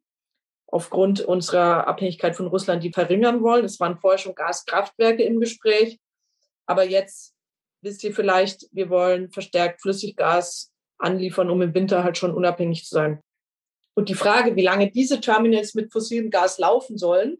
aufgrund 0.66 1.20
unserer 1.20 1.86
Abhängigkeit 1.86 2.34
von 2.34 2.48
Russland, 2.48 2.82
die 2.82 2.92
verringern 2.92 3.42
wollen. 3.42 3.64
Es 3.64 3.78
waren 3.78 3.98
vorher 3.98 4.18
schon 4.18 4.34
Gaskraftwerke 4.34 5.22
im 5.22 5.38
Gespräch, 5.38 6.00
aber 6.66 6.84
jetzt 6.84 7.34
wisst 7.82 8.02
ihr 8.02 8.14
vielleicht, 8.14 8.66
wir 8.72 8.88
wollen 8.88 9.30
verstärkt 9.30 9.82
Flüssiggas 9.82 10.72
anliefern, 10.98 11.50
um 11.50 11.62
im 11.62 11.74
Winter 11.74 12.02
halt 12.02 12.16
schon 12.16 12.34
unabhängig 12.34 12.84
zu 12.86 12.94
sein. 12.94 13.22
Und 13.94 14.08
die 14.08 14.14
Frage, 14.14 14.56
wie 14.56 14.62
lange 14.62 14.90
diese 14.90 15.20
Terminals 15.20 15.74
mit 15.74 15.92
fossilem 15.92 16.30
Gas 16.30 16.58
laufen 16.58 16.96
sollen, 16.96 17.38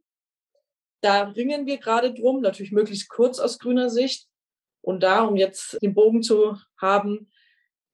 da 1.02 1.24
ringen 1.24 1.66
wir 1.66 1.78
gerade 1.78 2.14
drum, 2.14 2.40
natürlich 2.40 2.72
möglichst 2.72 3.08
kurz 3.08 3.38
aus 3.38 3.58
grüner 3.58 3.90
Sicht. 3.90 4.28
Und 4.82 5.02
da, 5.02 5.22
um 5.24 5.36
jetzt 5.36 5.78
den 5.82 5.94
Bogen 5.94 6.22
zu 6.22 6.56
haben, 6.80 7.30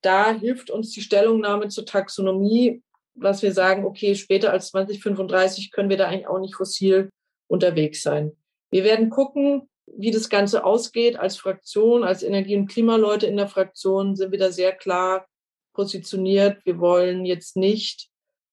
da 0.03 0.33
hilft 0.33 0.71
uns 0.71 0.93
die 0.93 1.03
Stellungnahme 1.03 1.69
zur 1.69 1.87
Taxonomie, 1.87 2.83
was 3.15 3.43
wir 3.43 3.53
sagen, 3.53 3.85
okay, 3.85 4.15
später 4.15 4.53
als 4.53 4.69
2035 4.69 5.71
können 5.71 5.91
wir 5.91 5.97
da 5.97 6.07
eigentlich 6.07 6.29
auch 6.29 6.39
nicht 6.39 6.55
fossil 6.55 7.11
unterwegs 7.49 8.03
sein. 8.03 8.33
Wir 8.71 8.85
werden 8.85 9.11
gucken, 9.11 9.69
wie 9.97 10.11
das 10.11 10.29
Ganze 10.29 10.65
ausgeht. 10.65 11.19
Als 11.19 11.37
Fraktion, 11.37 12.05
als 12.05 12.23
Energie- 12.23 12.57
und 12.57 12.69
Klimaleute 12.69 13.27
in 13.27 13.37
der 13.37 13.49
Fraktion 13.49 14.17
sind 14.17 14.33
wir 14.33 14.39
da 14.39 14.53
sehr 14.53 14.73
klar 14.73 15.27
positioniert. 15.75 16.65
Wir 16.65 16.79
wollen 16.79 17.25
jetzt 17.25 17.57
nicht 17.57 18.09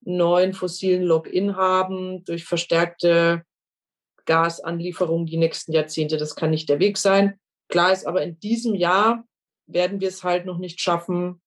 neuen 0.05 0.53
fossilen 0.53 1.03
Login 1.03 1.55
haben 1.55 2.23
durch 2.25 2.45
verstärkte 2.45 3.43
Gasanlieferungen 4.25 5.25
die 5.25 5.37
nächsten 5.37 5.71
Jahrzehnte. 5.71 6.17
Das 6.17 6.35
kann 6.35 6.51
nicht 6.51 6.69
der 6.69 6.79
Weg 6.79 6.97
sein. 6.97 7.39
Klar 7.69 7.91
ist 7.91 8.05
aber, 8.05 8.23
in 8.23 8.39
diesem 8.39 8.75
Jahr 8.75 9.23
werden 9.67 9.99
wir 9.99 10.07
es 10.07 10.23
halt 10.23 10.45
noch 10.45 10.57
nicht 10.57 10.79
schaffen 10.79 11.41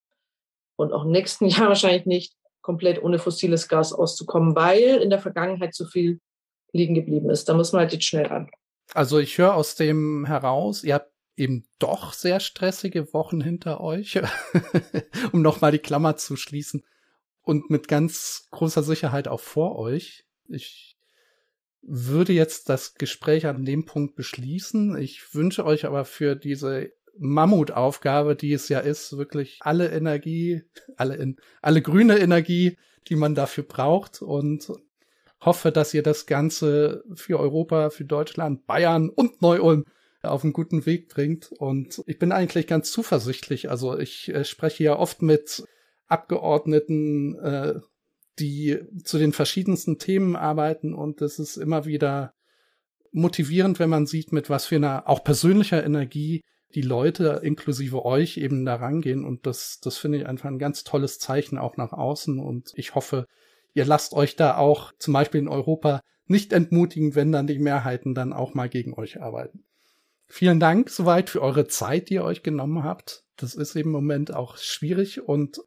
und 0.76 0.92
auch 0.92 1.04
im 1.04 1.10
nächsten 1.10 1.46
Jahr 1.48 1.68
wahrscheinlich 1.68 2.06
nicht, 2.06 2.34
komplett 2.60 3.02
ohne 3.02 3.18
fossiles 3.18 3.68
Gas 3.68 3.92
auszukommen, 3.92 4.54
weil 4.54 4.98
in 5.00 5.08
der 5.08 5.20
Vergangenheit 5.20 5.74
zu 5.74 5.86
viel 5.86 6.20
liegen 6.72 6.94
geblieben 6.94 7.30
ist. 7.30 7.48
Da 7.48 7.54
muss 7.54 7.72
man 7.72 7.80
halt 7.80 7.92
jetzt 7.92 8.04
schnell 8.04 8.26
an. 8.26 8.50
Also 8.92 9.18
ich 9.18 9.38
höre 9.38 9.54
aus 9.54 9.74
dem 9.74 10.26
heraus, 10.26 10.84
ihr 10.84 10.94
habt 10.94 11.10
eben 11.36 11.66
doch 11.78 12.12
sehr 12.12 12.40
stressige 12.40 13.14
Wochen 13.14 13.40
hinter 13.40 13.80
euch, 13.80 14.18
um 15.32 15.40
nochmal 15.40 15.72
die 15.72 15.78
Klammer 15.78 16.16
zu 16.16 16.36
schließen 16.36 16.84
und 17.48 17.70
mit 17.70 17.88
ganz 17.88 18.46
großer 18.50 18.82
Sicherheit 18.82 19.26
auch 19.26 19.40
vor 19.40 19.78
euch. 19.78 20.26
Ich 20.50 20.98
würde 21.80 22.34
jetzt 22.34 22.68
das 22.68 22.92
Gespräch 22.92 23.46
an 23.46 23.64
dem 23.64 23.87
Punkt 23.87 24.16
beschließen. 24.16 24.98
Ich 24.98 25.34
wünsche 25.34 25.64
euch 25.64 25.87
aber 25.87 26.04
für 26.04 26.37
diese 26.37 26.92
Mammutaufgabe, 27.16 28.37
die 28.37 28.52
es 28.52 28.68
ja 28.68 28.80
ist, 28.80 29.16
wirklich 29.16 29.61
alle 29.61 29.90
Energie, 29.90 30.61
alle, 30.98 31.16
in, 31.16 31.37
alle 31.62 31.80
grüne 31.80 32.18
Energie, 32.18 32.76
die 33.08 33.16
man 33.16 33.34
dafür 33.34 33.64
braucht 33.64 34.20
und 34.20 34.70
hoffe, 35.40 35.72
dass 35.72 35.94
ihr 35.94 36.02
das 36.02 36.26
Ganze 36.26 37.02
für 37.14 37.40
Europa, 37.40 37.88
für 37.88 38.04
Deutschland, 38.04 38.66
Bayern 38.66 39.08
und 39.08 39.40
Neu-Ulm 39.40 39.87
auf 40.20 40.44
einen 40.44 40.52
guten 40.52 40.84
Weg 40.84 41.08
bringt. 41.08 41.50
Und 41.52 42.02
ich 42.04 42.18
bin 42.18 42.30
eigentlich 42.30 42.66
ganz 42.66 42.92
zuversichtlich. 42.92 43.70
Also 43.70 43.98
ich 43.98 44.28
äh, 44.34 44.44
spreche 44.44 44.84
ja 44.84 44.98
oft 44.98 45.22
mit 45.22 45.64
Abgeordneten, 46.08 47.38
äh, 47.38 47.80
die 48.38 48.78
zu 49.04 49.18
den 49.18 49.32
verschiedensten 49.32 49.98
Themen 49.98 50.36
arbeiten 50.36 50.94
und 50.94 51.22
es 51.22 51.38
ist 51.38 51.56
immer 51.56 51.84
wieder 51.84 52.34
motivierend, 53.12 53.78
wenn 53.78 53.90
man 53.90 54.06
sieht, 54.06 54.32
mit 54.32 54.50
was 54.50 54.66
für 54.66 54.76
einer 54.76 55.08
auch 55.08 55.24
persönlicher 55.24 55.84
Energie 55.84 56.42
die 56.74 56.82
Leute 56.82 57.40
inklusive 57.42 58.04
euch 58.04 58.36
eben 58.36 58.64
da 58.64 58.76
rangehen 58.76 59.24
und 59.24 59.46
das, 59.46 59.80
das 59.80 59.96
finde 59.96 60.18
ich 60.18 60.26
einfach 60.26 60.48
ein 60.48 60.58
ganz 60.58 60.84
tolles 60.84 61.18
Zeichen 61.18 61.58
auch 61.58 61.76
nach 61.76 61.92
außen 61.92 62.38
und 62.38 62.72
ich 62.74 62.94
hoffe, 62.94 63.26
ihr 63.74 63.86
lasst 63.86 64.12
euch 64.12 64.36
da 64.36 64.56
auch 64.56 64.92
zum 64.98 65.14
Beispiel 65.14 65.40
in 65.40 65.48
Europa 65.48 66.02
nicht 66.26 66.52
entmutigen, 66.52 67.14
wenn 67.14 67.32
dann 67.32 67.46
die 67.46 67.58
Mehrheiten 67.58 68.14
dann 68.14 68.34
auch 68.34 68.52
mal 68.52 68.68
gegen 68.68 68.94
euch 68.94 69.20
arbeiten. 69.20 69.64
Vielen 70.26 70.60
Dank 70.60 70.90
soweit 70.90 71.30
für 71.30 71.40
eure 71.40 71.66
Zeit, 71.68 72.10
die 72.10 72.14
ihr 72.14 72.24
euch 72.24 72.42
genommen 72.42 72.84
habt. 72.84 73.24
Das 73.36 73.54
ist 73.54 73.76
im 73.76 73.90
Moment 73.90 74.34
auch 74.34 74.58
schwierig 74.58 75.26
und 75.26 75.60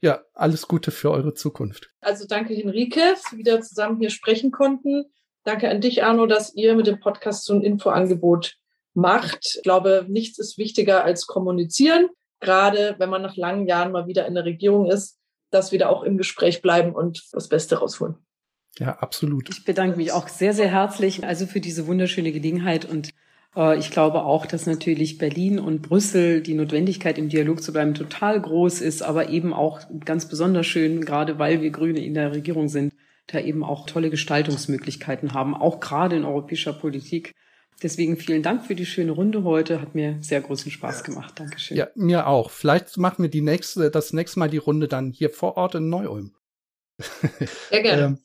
ja, 0.00 0.22
alles 0.34 0.68
Gute 0.68 0.90
für 0.90 1.10
eure 1.10 1.34
Zukunft. 1.34 1.90
Also 2.00 2.26
danke 2.26 2.54
Henrike, 2.54 3.00
dass 3.00 3.32
wir 3.32 3.38
wieder 3.38 3.60
zusammen 3.60 3.98
hier 4.00 4.10
sprechen 4.10 4.50
konnten. 4.50 5.06
Danke 5.44 5.68
an 5.68 5.80
dich, 5.80 6.04
Arno, 6.04 6.26
dass 6.26 6.54
ihr 6.54 6.74
mit 6.76 6.86
dem 6.86 7.00
Podcast 7.00 7.44
so 7.44 7.54
ein 7.54 7.62
Infoangebot 7.62 8.56
macht. 8.94 9.54
Ich 9.56 9.62
glaube, 9.62 10.06
nichts 10.08 10.38
ist 10.38 10.58
wichtiger 10.58 11.04
als 11.04 11.26
kommunizieren, 11.26 12.08
gerade 12.40 12.96
wenn 12.98 13.10
man 13.10 13.22
nach 13.22 13.36
langen 13.36 13.66
Jahren 13.66 13.92
mal 13.92 14.06
wieder 14.06 14.26
in 14.26 14.34
der 14.34 14.44
Regierung 14.44 14.90
ist, 14.90 15.18
dass 15.50 15.72
wir 15.72 15.78
da 15.78 15.88
auch 15.88 16.02
im 16.02 16.18
Gespräch 16.18 16.62
bleiben 16.62 16.94
und 16.94 17.24
das 17.32 17.48
Beste 17.48 17.78
rausholen. 17.78 18.16
Ja, 18.78 18.98
absolut. 18.98 19.48
Ich 19.50 19.64
bedanke 19.64 19.96
mich 19.96 20.12
auch 20.12 20.28
sehr, 20.28 20.52
sehr 20.52 20.68
herzlich 20.68 21.24
also 21.24 21.46
für 21.46 21.60
diese 21.60 21.86
wunderschöne 21.86 22.30
Gelegenheit 22.32 22.84
und 22.84 23.10
ich 23.78 23.90
glaube 23.90 24.22
auch, 24.22 24.46
dass 24.46 24.66
natürlich 24.66 25.18
Berlin 25.18 25.58
und 25.58 25.82
Brüssel 25.82 26.42
die 26.42 26.54
Notwendigkeit 26.54 27.18
im 27.18 27.28
Dialog 27.28 27.62
zu 27.62 27.72
bleiben 27.72 27.94
total 27.94 28.40
groß 28.40 28.80
ist, 28.80 29.02
aber 29.02 29.30
eben 29.30 29.52
auch 29.52 29.80
ganz 30.04 30.28
besonders 30.28 30.66
schön, 30.66 31.04
gerade 31.04 31.38
weil 31.38 31.60
wir 31.60 31.70
Grüne 31.70 32.04
in 32.04 32.14
der 32.14 32.32
Regierung 32.32 32.68
sind, 32.68 32.94
da 33.26 33.40
eben 33.40 33.64
auch 33.64 33.86
tolle 33.86 34.10
Gestaltungsmöglichkeiten 34.10 35.34
haben, 35.34 35.54
auch 35.54 35.80
gerade 35.80 36.16
in 36.16 36.24
europäischer 36.24 36.72
Politik. 36.72 37.34
Deswegen 37.82 38.16
vielen 38.16 38.42
Dank 38.42 38.64
für 38.64 38.74
die 38.74 38.86
schöne 38.86 39.12
Runde 39.12 39.44
heute. 39.44 39.80
Hat 39.80 39.94
mir 39.94 40.18
sehr 40.20 40.40
großen 40.40 40.70
Spaß 40.70 41.04
gemacht. 41.04 41.38
Dankeschön. 41.38 41.76
Ja, 41.76 41.88
mir 41.94 42.26
auch. 42.26 42.50
Vielleicht 42.50 42.96
machen 42.96 43.22
wir 43.22 43.30
die 43.30 43.40
nächste, 43.40 43.90
das 43.90 44.12
nächste 44.12 44.40
Mal 44.40 44.50
die 44.50 44.56
Runde 44.58 44.88
dann 44.88 45.12
hier 45.12 45.30
vor 45.30 45.56
Ort 45.56 45.76
in 45.76 45.88
Neu-Ulm. 45.88 46.34
Sehr 47.70 47.82
gerne. 47.82 48.02
ähm, 48.06 48.18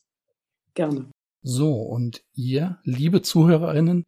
gerne. 0.73 1.05
So, 1.43 1.73
und 1.73 2.23
ihr, 2.33 2.79
liebe 2.83 3.21
ZuhörerInnen, 3.21 4.05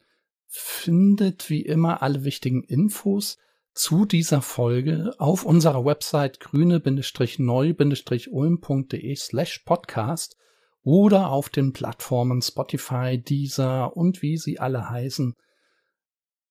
findet 0.58 1.50
wie 1.50 1.62
immer 1.62 2.02
alle 2.02 2.24
wichtigen 2.24 2.64
Infos 2.64 3.38
zu 3.74 4.06
dieser 4.06 4.42
Folge 4.42 5.14
auf 5.18 5.46
unserer 5.46 5.84
Website 5.84 6.40
grüne-neu-ulm.de 6.40 9.16
slash 9.16 9.60
podcast 9.60 10.38
oder 10.82 11.32
auf 11.32 11.50
den 11.50 11.74
Plattformen 11.74 12.42
Spotify, 12.42 13.18
Deezer 13.18 13.98
und 13.98 14.22
wie 14.22 14.38
sie 14.38 14.60
alle 14.60 14.90
heißen. 14.90 15.36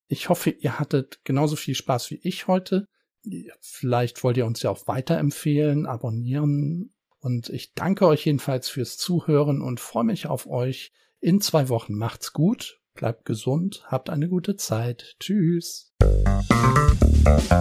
Ich 0.08 0.28
hoffe, 0.28 0.50
ihr 0.50 0.78
hattet 0.78 1.24
genauso 1.24 1.56
viel 1.56 1.74
Spaß 1.74 2.10
wie 2.10 2.20
ich 2.22 2.46
heute. 2.46 2.86
Vielleicht 3.60 4.22
wollt 4.22 4.36
ihr 4.36 4.44
uns 4.44 4.60
ja 4.62 4.68
auch 4.70 4.86
weiterempfehlen, 4.86 5.86
abonnieren. 5.86 6.92
Und 7.20 7.48
ich 7.48 7.72
danke 7.72 8.06
euch 8.06 8.26
jedenfalls 8.26 8.68
fürs 8.68 8.98
Zuhören 8.98 9.62
und 9.62 9.80
freue 9.80 10.04
mich 10.04 10.26
auf 10.26 10.46
euch 10.46 10.92
in 11.20 11.40
zwei 11.40 11.70
Wochen. 11.70 11.94
Macht's 11.94 12.34
gut, 12.34 12.82
bleibt 12.94 13.24
gesund, 13.24 13.84
habt 13.86 14.08
eine 14.08 14.28
gute 14.28 14.56
Zeit. 14.56 15.16
Tschüss. 15.20 15.92
Musik 16.02 17.54